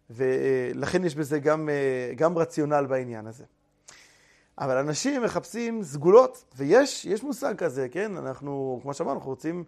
ולכן 0.09 1.03
יש 1.05 1.15
בזה 1.15 1.39
גם, 1.39 1.69
גם 2.15 2.37
רציונל 2.37 2.85
בעניין 2.85 3.27
הזה. 3.27 3.43
אבל 4.57 4.77
אנשים 4.77 5.23
מחפשים 5.23 5.83
סגולות, 5.83 6.43
ויש 6.55 7.23
מושג 7.23 7.55
כזה, 7.55 7.87
כן? 7.91 8.17
אנחנו, 8.17 8.79
כמו 8.81 8.93
שאמרנו, 8.93 9.17
אנחנו 9.17 9.29
רוצים, 9.29 9.63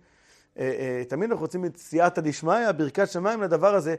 תמיד 1.07 1.31
אנחנו 1.31 1.45
רוצים 1.45 1.65
את 1.65 1.77
סייעתא 1.77 2.21
דשמיא, 2.21 2.71
ברכת 2.71 3.07
שמיים 3.07 3.41
לדבר 3.41 3.75
הזה. 3.75 3.95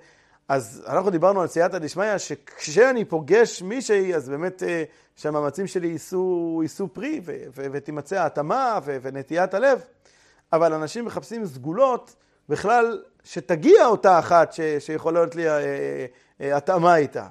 אז 0.48 0.84
אנחנו 0.86 1.10
דיברנו 1.10 1.40
על 1.40 1.48
סייעתא 1.48 1.78
דשמיא, 1.78 2.18
שכשאני 2.18 3.04
פוגש 3.04 3.62
מישהי, 3.62 4.14
אז 4.14 4.28
באמת 4.28 4.62
אה, 4.62 4.84
שהמאמצים 5.16 5.66
שלי 5.66 5.88
יישאו, 5.88 6.60
יישאו 6.62 6.94
פרי 6.94 7.20
ו- 7.24 7.36
ו- 7.54 7.66
ותימצא 7.72 8.16
ההתאמה 8.16 8.78
ו- 8.84 8.96
ונטיית 9.02 9.54
הלב. 9.54 9.80
אבל 10.52 10.72
אנשים 10.72 11.04
מחפשים 11.04 11.46
סגולות, 11.46 12.14
בכלל, 12.48 13.02
שתגיע 13.24 13.86
אותה 13.86 14.18
אחת 14.18 14.52
ש- 14.52 14.60
שיכולה 14.78 15.20
להיות 15.20 15.34
לי 15.34 15.48
אה, 15.48 15.58
אה, 15.58 16.06
התאמה 16.40 16.96
איתה. 16.96 17.26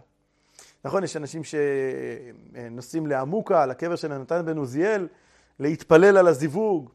נכון, 0.85 1.03
יש 1.03 1.17
אנשים 1.17 1.41
שנוסעים 1.43 3.07
לעמוקה, 3.07 3.65
לקבר 3.65 3.95
של 3.95 4.17
נתן 4.17 4.45
בן 4.45 4.57
עוזיאל, 4.57 5.07
להתפלל 5.59 6.17
על 6.17 6.27
הזיווג. 6.27 6.89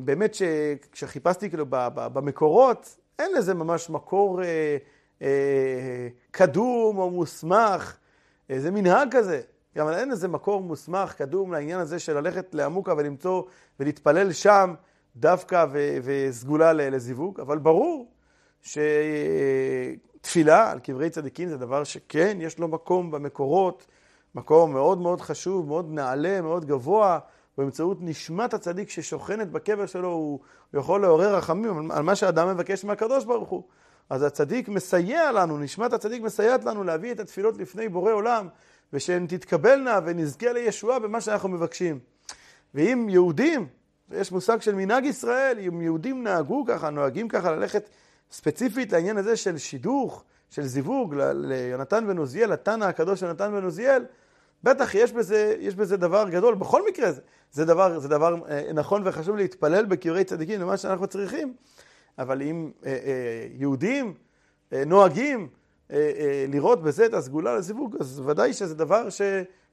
באמת 0.00 0.34
שכשחיפשתי 0.34 1.48
כאילו 1.48 1.66
במקורות, 1.94 2.96
אין 3.18 3.34
לזה 3.34 3.54
ממש 3.54 3.90
מקור 3.90 4.42
אה, 4.42 4.76
אה, 5.22 6.08
קדום 6.30 6.98
או 6.98 7.10
מוסמך, 7.10 7.96
אה, 8.50 8.60
זה 8.60 8.70
מנהג 8.70 9.08
כזה. 9.16 9.40
גם 9.76 9.88
אין 9.88 10.10
לזה 10.10 10.28
מקור 10.28 10.62
מוסמך, 10.62 11.12
קדום 11.12 11.52
לעניין 11.52 11.80
הזה 11.80 11.98
של 11.98 12.20
ללכת 12.20 12.54
לעמוקה 12.54 12.94
ולמצוא 12.96 13.42
ולהתפלל 13.80 14.32
שם 14.32 14.74
דווקא 15.16 15.66
וסגולה 16.02 16.72
לזיווג, 16.72 17.40
אבל 17.40 17.58
ברור 17.58 18.10
שתפילה 20.18 20.70
על 20.70 20.78
קברי 20.78 21.10
צדיקים 21.10 21.48
זה 21.48 21.56
דבר 21.56 21.84
שכן, 21.84 22.38
יש 22.40 22.58
לו 22.58 22.68
מקום 22.68 23.10
במקורות, 23.10 23.86
מקום 24.34 24.72
מאוד 24.72 24.98
מאוד 24.98 25.20
חשוב, 25.20 25.66
מאוד 25.66 25.90
נעלה, 25.90 26.40
מאוד 26.40 26.64
גבוה. 26.64 27.18
באמצעות 27.58 27.98
נשמת 28.00 28.54
הצדיק 28.54 28.90
ששוכנת 28.90 29.50
בקבר 29.50 29.86
שלו, 29.86 30.08
הוא 30.08 30.38
יכול 30.74 31.00
לעורר 31.02 31.36
רחמים 31.36 31.90
על 31.90 32.02
מה 32.02 32.16
שאדם 32.16 32.48
מבקש 32.48 32.84
מהקדוש 32.84 33.24
ברוך 33.24 33.48
הוא. 33.48 33.62
אז 34.10 34.22
הצדיק 34.22 34.68
מסייע 34.68 35.32
לנו, 35.32 35.58
נשמת 35.58 35.92
הצדיק 35.92 36.22
מסייעת 36.22 36.64
לנו 36.64 36.84
להביא 36.84 37.12
את 37.12 37.20
התפילות 37.20 37.56
לפני 37.56 37.88
בורא 37.88 38.12
עולם, 38.12 38.48
ושהן 38.92 39.26
תתקבלנה 39.26 39.98
ונזכה 40.04 40.52
לישועה 40.52 40.98
במה 40.98 41.20
שאנחנו 41.20 41.48
מבקשים. 41.48 41.98
ואם 42.74 43.06
יהודים, 43.08 43.66
יש 44.10 44.32
מושג 44.32 44.60
של 44.60 44.74
מנהג 44.74 45.04
ישראל, 45.04 45.58
אם 45.58 45.80
יהודים 45.82 46.24
נהגו 46.24 46.64
ככה, 46.66 46.90
נוהגים 46.90 47.28
ככה 47.28 47.50
ללכת 47.50 47.88
ספציפית 48.30 48.92
לעניין 48.92 49.16
הזה 49.16 49.36
של 49.36 49.58
שידוך, 49.58 50.24
של 50.50 50.62
זיווג, 50.62 51.14
ליונתן 51.34 52.06
בן 52.06 52.18
עוזיאל, 52.18 52.52
התנא 52.52 52.84
הקדוש 52.84 53.22
יונתן 53.22 53.52
בן 53.52 53.64
עוזיאל, 53.64 54.04
בטח 54.64 54.94
יש 54.94 55.12
בזה, 55.12 55.56
יש 55.60 55.74
בזה 55.74 55.96
דבר 55.96 56.28
גדול, 56.28 56.54
בכל 56.54 56.82
מקרה 56.88 57.12
זה, 57.12 57.20
זה 57.52 57.64
דבר, 57.64 57.98
זה 57.98 58.08
דבר 58.08 58.36
אה, 58.48 58.72
נכון 58.74 59.02
וחשוב 59.04 59.36
להתפלל 59.36 59.84
בקברי 59.84 60.24
צדיקים, 60.24 60.60
למה 60.60 60.76
שאנחנו 60.76 61.06
צריכים, 61.06 61.54
אבל 62.18 62.42
אם 62.42 62.70
אה, 62.86 62.90
אה, 62.90 63.46
יהודים 63.52 64.14
אה, 64.72 64.84
נוהגים 64.84 65.48
אה, 65.90 65.96
אה, 65.96 66.44
לראות 66.48 66.82
בזה 66.82 67.06
את 67.06 67.14
הסגולה 67.14 67.54
לזיווג, 67.56 67.96
אז 68.00 68.22
ודאי 68.26 68.52
שזה 68.52 68.74
דבר 68.74 69.10
ש, 69.10 69.22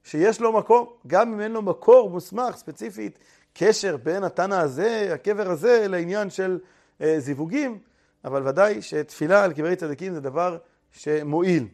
שיש 0.04 0.42
לו 0.42 0.52
מקום, 0.52 0.88
גם 1.08 1.34
אם 1.34 1.42
אין 1.42 1.52
לו 1.52 1.62
מקור 1.62 2.10
מוסמך 2.10 2.56
ספציפית, 2.56 3.20
קשר 3.54 3.98
בין 3.98 4.24
התנא 4.24 4.56
הזה, 4.56 5.10
הקבר 5.14 5.52
הזה, 5.52 5.86
לעניין 5.88 6.30
של 6.30 6.60
אה, 7.02 7.16
זיווגים, 7.20 7.80
אבל 8.26 8.48
ודאי 8.48 8.82
שתפילה 8.82 9.44
על 9.44 9.54
קברי 9.54 9.76
צדיקים 9.76 10.14
זה 10.14 10.22
דבר 10.22 10.58
שמועיל. 10.92 11.68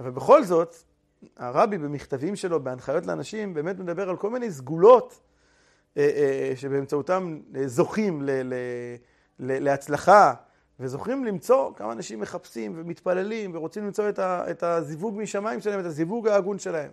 אבל 0.00 0.10
בכל 0.10 0.44
זאת, 0.44 0.76
הרבי 1.36 1.78
במכתבים 1.78 2.36
שלו, 2.36 2.64
בהנחיות 2.64 3.06
לאנשים, 3.06 3.54
באמת 3.54 3.78
מדבר 3.78 4.10
על 4.10 4.16
כל 4.16 4.30
מיני 4.30 4.50
סגולות 4.50 5.20
אה, 5.96 6.02
אה, 6.02 6.52
שבאמצעותם 6.56 7.40
זוכים 7.66 8.22
ל, 8.22 8.30
ל, 8.30 8.54
ל, 9.38 9.64
להצלחה, 9.64 10.34
וזוכים 10.80 11.24
למצוא 11.24 11.74
כמה 11.74 11.92
אנשים 11.92 12.20
מחפשים 12.20 12.72
ומתפללים 12.76 13.50
ורוצים 13.54 13.84
למצוא 13.84 14.08
את, 14.08 14.18
ה, 14.18 14.50
את 14.50 14.62
הזיווג 14.62 15.18
משמיים 15.18 15.60
שלהם, 15.60 15.80
את 15.80 15.84
הזיווג 15.84 16.28
ההגון 16.28 16.58
שלהם. 16.58 16.90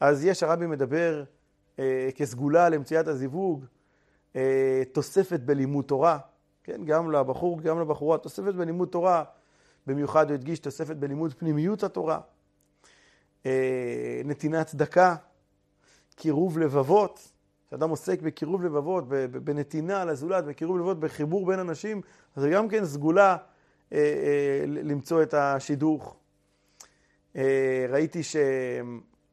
אז 0.00 0.24
יש, 0.24 0.42
הרבי 0.42 0.66
מדבר 0.66 1.24
אה, 1.78 2.08
כסגולה 2.14 2.68
למציאת 2.68 3.08
הזיווג, 3.08 3.64
תוספת 4.92 5.40
בלימוד 5.40 5.84
תורה, 5.84 6.18
כן, 6.64 6.84
גם 6.84 7.12
לבחור, 7.12 7.60
גם 7.60 7.80
לבחורה, 7.80 8.18
תוספת 8.18 8.54
בלימוד 8.54 8.88
תורה, 8.88 9.24
במיוחד 9.86 10.26
הוא 10.28 10.34
הדגיש 10.34 10.58
תוספת 10.58 10.96
בלימוד 10.96 11.34
פנימיות 11.34 11.82
התורה. 11.82 12.20
אה, 13.46 14.20
נתינת 14.24 14.66
צדקה, 14.66 15.16
קירוב 16.16 16.58
לבבות, 16.58 17.32
כשאדם 17.66 17.90
עוסק 17.90 18.22
בקירוב 18.22 18.62
לבבות, 18.62 19.04
בנתינה 19.30 20.04
לזולת, 20.04 20.44
בקירוב 20.44 20.78
לבבות, 20.78 21.00
בחיבור 21.00 21.46
בין 21.46 21.58
אנשים, 21.58 22.00
אז 22.36 22.42
זה 22.42 22.50
גם 22.50 22.68
כן 22.68 22.84
סגולה 22.84 23.36
אה, 23.92 23.98
אה, 23.98 24.64
למצוא 24.66 25.22
את 25.22 25.34
השידוך. 25.34 26.16
ראיתי 27.88 28.20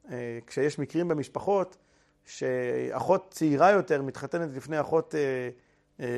שכשיש 0.10 0.80
מקרים 0.80 1.08
במשפחות, 1.08 1.78
שאחות 2.26 3.28
צעירה 3.32 3.72
יותר 3.72 4.02
מתחתנת 4.02 4.50
לפני 4.56 4.82
אחות 4.82 5.16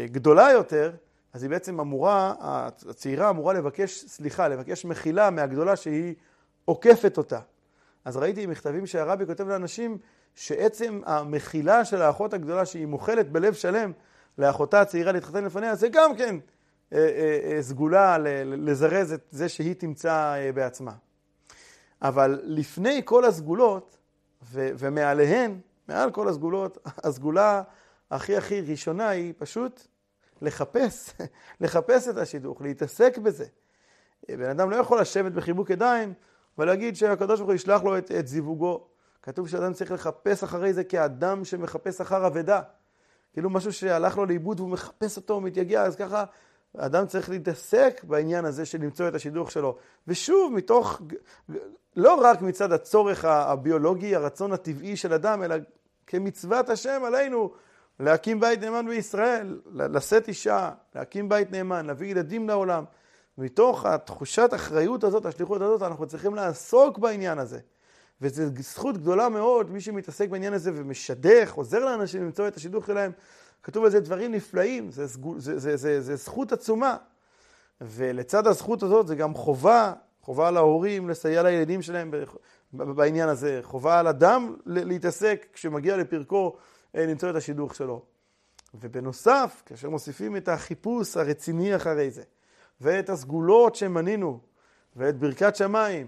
גדולה 0.06 0.52
יותר, 0.52 0.92
אז 1.34 1.44
היא 1.44 1.50
בעצם 1.50 1.80
אמורה, 1.80 2.34
הצעירה 2.40 3.30
אמורה 3.30 3.54
לבקש 3.54 4.06
סליחה, 4.06 4.48
לבקש 4.48 4.86
מחילה 4.86 5.30
מהגדולה 5.30 5.76
שהיא 5.76 6.16
עוקפת 6.66 7.18
אותה. 7.18 7.40
אז 8.06 8.18
ראיתי 8.18 8.46
מכתבים 8.46 8.86
שהרבי 8.86 9.26
כותב 9.26 9.48
לאנשים 9.48 9.98
שעצם 10.36 11.02
המחילה 11.06 11.86
של 11.86 12.02
האחות 12.02 12.34
הגדולה 12.34 12.66
שהיא 12.66 12.86
מוחלת 12.86 13.32
בלב 13.32 13.54
שלם 13.54 13.92
לאחותה 14.38 14.82
הצעירה 14.82 15.12
להתחתן 15.12 15.44
לפניה, 15.44 15.76
זה 15.76 15.88
גם 15.92 16.16
כן 16.16 16.36
אה, 16.94 16.98
אה, 16.98 17.56
אה, 17.56 17.64
סגולה 17.64 18.18
לזרז 18.46 19.14
את 19.14 19.22
זה 19.32 19.50
שהיא 19.50 19.74
תמצא 19.74 20.36
בעצמה. 20.56 20.92
אבל 22.02 22.40
לפני 22.44 23.02
כל 23.06 23.26
הסגולות 23.26 23.98
ו- 24.44 24.70
ומעליהן, 24.78 25.60
מעל 25.88 26.12
כל 26.12 26.28
הסגולות, 26.28 26.78
הסגולה 27.06 27.62
הכי 28.12 28.38
הכי 28.38 28.62
ראשונה 28.62 29.10
היא 29.10 29.34
פשוט 29.38 29.88
לחפש, 30.42 31.14
לחפש 31.62 32.08
את 32.08 32.18
השידוך, 32.18 32.62
להתעסק 32.62 33.18
בזה. 33.18 33.46
בן 34.30 34.50
אדם 34.50 34.70
לא 34.70 34.76
יכול 34.76 35.02
לשבת 35.02 35.32
בחיבוק 35.32 35.70
ידיים 35.70 36.14
ולהגיד 36.58 36.96
שהקדוש 36.96 37.40
ברוך 37.40 37.50
הוא 37.50 37.56
ישלח 37.56 37.84
לו 37.84 37.98
את, 37.98 38.12
את 38.12 38.28
זיווגו. 38.28 38.88
כתוב 39.22 39.48
שאדם 39.48 39.74
צריך 39.74 39.92
לחפש 39.92 40.44
אחרי 40.44 40.74
זה 40.74 40.84
כאדם 40.84 41.46
שמחפש 41.46 42.02
אחר 42.02 42.28
אבדה. 42.28 42.62
כאילו 43.34 43.50
משהו 43.50 43.74
שהלך 43.74 44.18
לו 44.18 44.26
לאיבוד 44.26 44.60
והוא 44.60 44.72
מחפש 44.72 45.18
אותו, 45.18 45.34
הוא 45.34 45.44
מתייגע, 45.44 45.84
אז 45.84 45.96
ככה 45.96 46.24
אדם 46.78 47.08
צריך 47.08 47.30
להתעסק 47.30 48.02
בעניין 48.04 48.46
הזה 48.46 48.66
של 48.66 48.82
למצוא 48.82 49.08
את 49.08 49.16
השידוך 49.16 49.52
שלו. 49.52 49.78
ושוב, 50.08 50.54
מתוך, 50.54 51.02
לא 51.96 52.16
רק 52.16 52.42
מצד 52.42 52.72
הצורך 52.72 53.26
הביולוגי, 53.26 54.16
הרצון 54.16 54.54
הטבעי 54.54 54.98
של 54.98 55.14
אדם, 55.14 55.44
אלא 55.44 55.56
כמצוות 56.08 56.70
השם 56.70 57.02
עלינו 57.06 57.54
להקים 58.02 58.40
בית 58.40 58.62
נאמן 58.62 58.86
בישראל, 58.90 59.60
לשאת 59.74 60.28
אישה, 60.28 60.72
להקים 60.96 61.30
בית 61.30 61.52
נאמן, 61.52 61.86
להביא 61.86 62.12
ילדים 62.12 62.48
לעולם. 62.48 62.84
מתוך 63.38 63.86
התחושת 63.86 64.50
אחריות 64.56 65.04
הזאת, 65.04 65.26
השליחות 65.26 65.62
הזאת, 65.62 65.82
אנחנו 65.82 66.08
צריכים 66.08 66.36
לעסוק 66.36 66.98
בעניין 66.98 67.40
הזה. 67.40 67.60
וזו 68.22 68.44
זכות 68.60 68.98
גדולה 68.98 69.30
מאוד, 69.30 69.72
מי 69.72 69.82
שמתעסק 69.82 70.30
בעניין 70.30 70.54
הזה 70.54 70.72
ומשדך, 70.76 71.54
עוזר 71.54 71.86
לאנשים 71.86 72.24
למצוא 72.24 72.48
את 72.48 72.58
השידוך 72.58 72.86
שלהם, 72.86 73.12
כתוב 73.64 73.84
על 73.84 73.92
זה 73.92 74.00
דברים 74.00 74.32
נפלאים, 74.32 74.92
זה, 74.92 75.06
זה, 75.38 75.60
זה, 75.60 75.78
זה, 75.78 76.02
זה 76.02 76.16
זכות 76.16 76.52
עצומה. 76.52 76.98
ולצד 77.82 78.48
הזכות 78.48 78.84
הזאת 78.84 79.08
זה 79.08 79.16
גם 79.16 79.34
חובה, 79.34 79.94
חובה 80.22 80.48
על 80.48 80.58
ההורים 80.58 81.10
לסייע 81.10 81.44
לילדים 81.44 81.82
שלהם 81.82 82.14
בעניין 82.74 83.30
הזה, 83.30 83.60
חובה 83.64 84.00
על 84.00 84.08
אדם 84.08 84.56
להתעסק 84.66 85.48
כשמגיע 85.54 85.98
לפרקו 85.98 86.58
למצוא 86.94 87.30
את 87.30 87.36
השידוך 87.36 87.76
שלו. 87.76 88.02
ובנוסף, 88.74 89.64
כאשר 89.66 89.90
מוסיפים 89.90 90.38
את 90.38 90.50
החיפוש 90.50 91.18
הרציני 91.18 91.76
אחרי 91.76 92.12
זה, 92.12 92.24
ואת 92.82 93.10
הסגולות 93.10 93.76
שמנינו, 93.76 94.40
ואת 94.96 95.18
ברכת 95.18 95.56
שמיים, 95.56 96.08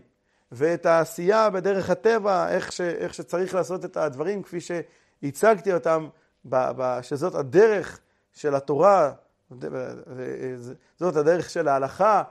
ואת 0.52 0.86
העשייה 0.86 1.50
בדרך 1.50 1.90
הטבע, 1.90 2.50
איך, 2.50 2.72
ש, 2.72 2.82
איך 2.82 3.14
שצריך 3.14 3.56
לעשות 3.56 3.86
את 3.86 3.98
הדברים 3.98 4.44
כפי 4.44 4.58
שהצגתי 4.62 5.74
אותם, 5.74 6.08
ב, 6.46 6.56
ב, 6.78 7.02
שזאת 7.02 7.36
הדרך 7.36 8.00
של 8.34 8.56
התורה 8.56 9.12
זאת 11.00 11.16
הדרך 11.16 11.50
של 11.50 11.68
ההלכה 11.68 12.24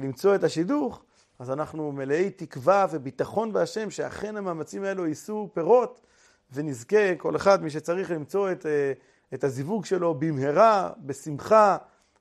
למצוא 0.00 0.34
את 0.34 0.44
השידוך, 0.44 1.02
אז 1.38 1.50
אנחנו 1.50 1.92
מלאי 1.92 2.30
תקווה 2.30 2.86
וביטחון 2.90 3.52
בהשם 3.52 3.90
שאכן 3.90 4.36
המאמצים 4.36 4.84
האלו 4.84 5.06
יישאו 5.06 5.48
פירות 5.52 6.00
ונזכה 6.54 7.14
כל 7.18 7.36
אחד 7.36 7.62
מי 7.62 7.70
שצריך 7.70 8.10
למצוא 8.10 8.52
את, 8.52 8.66
את 9.34 9.44
הזיווג 9.44 9.84
שלו 9.84 10.14
במהרה, 10.14 10.90
בשמחה 10.98 11.76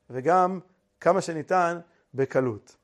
וגם 0.10 0.60
כמה 1.00 1.22
שניתן 1.22 1.80
בקלות. 2.14 2.76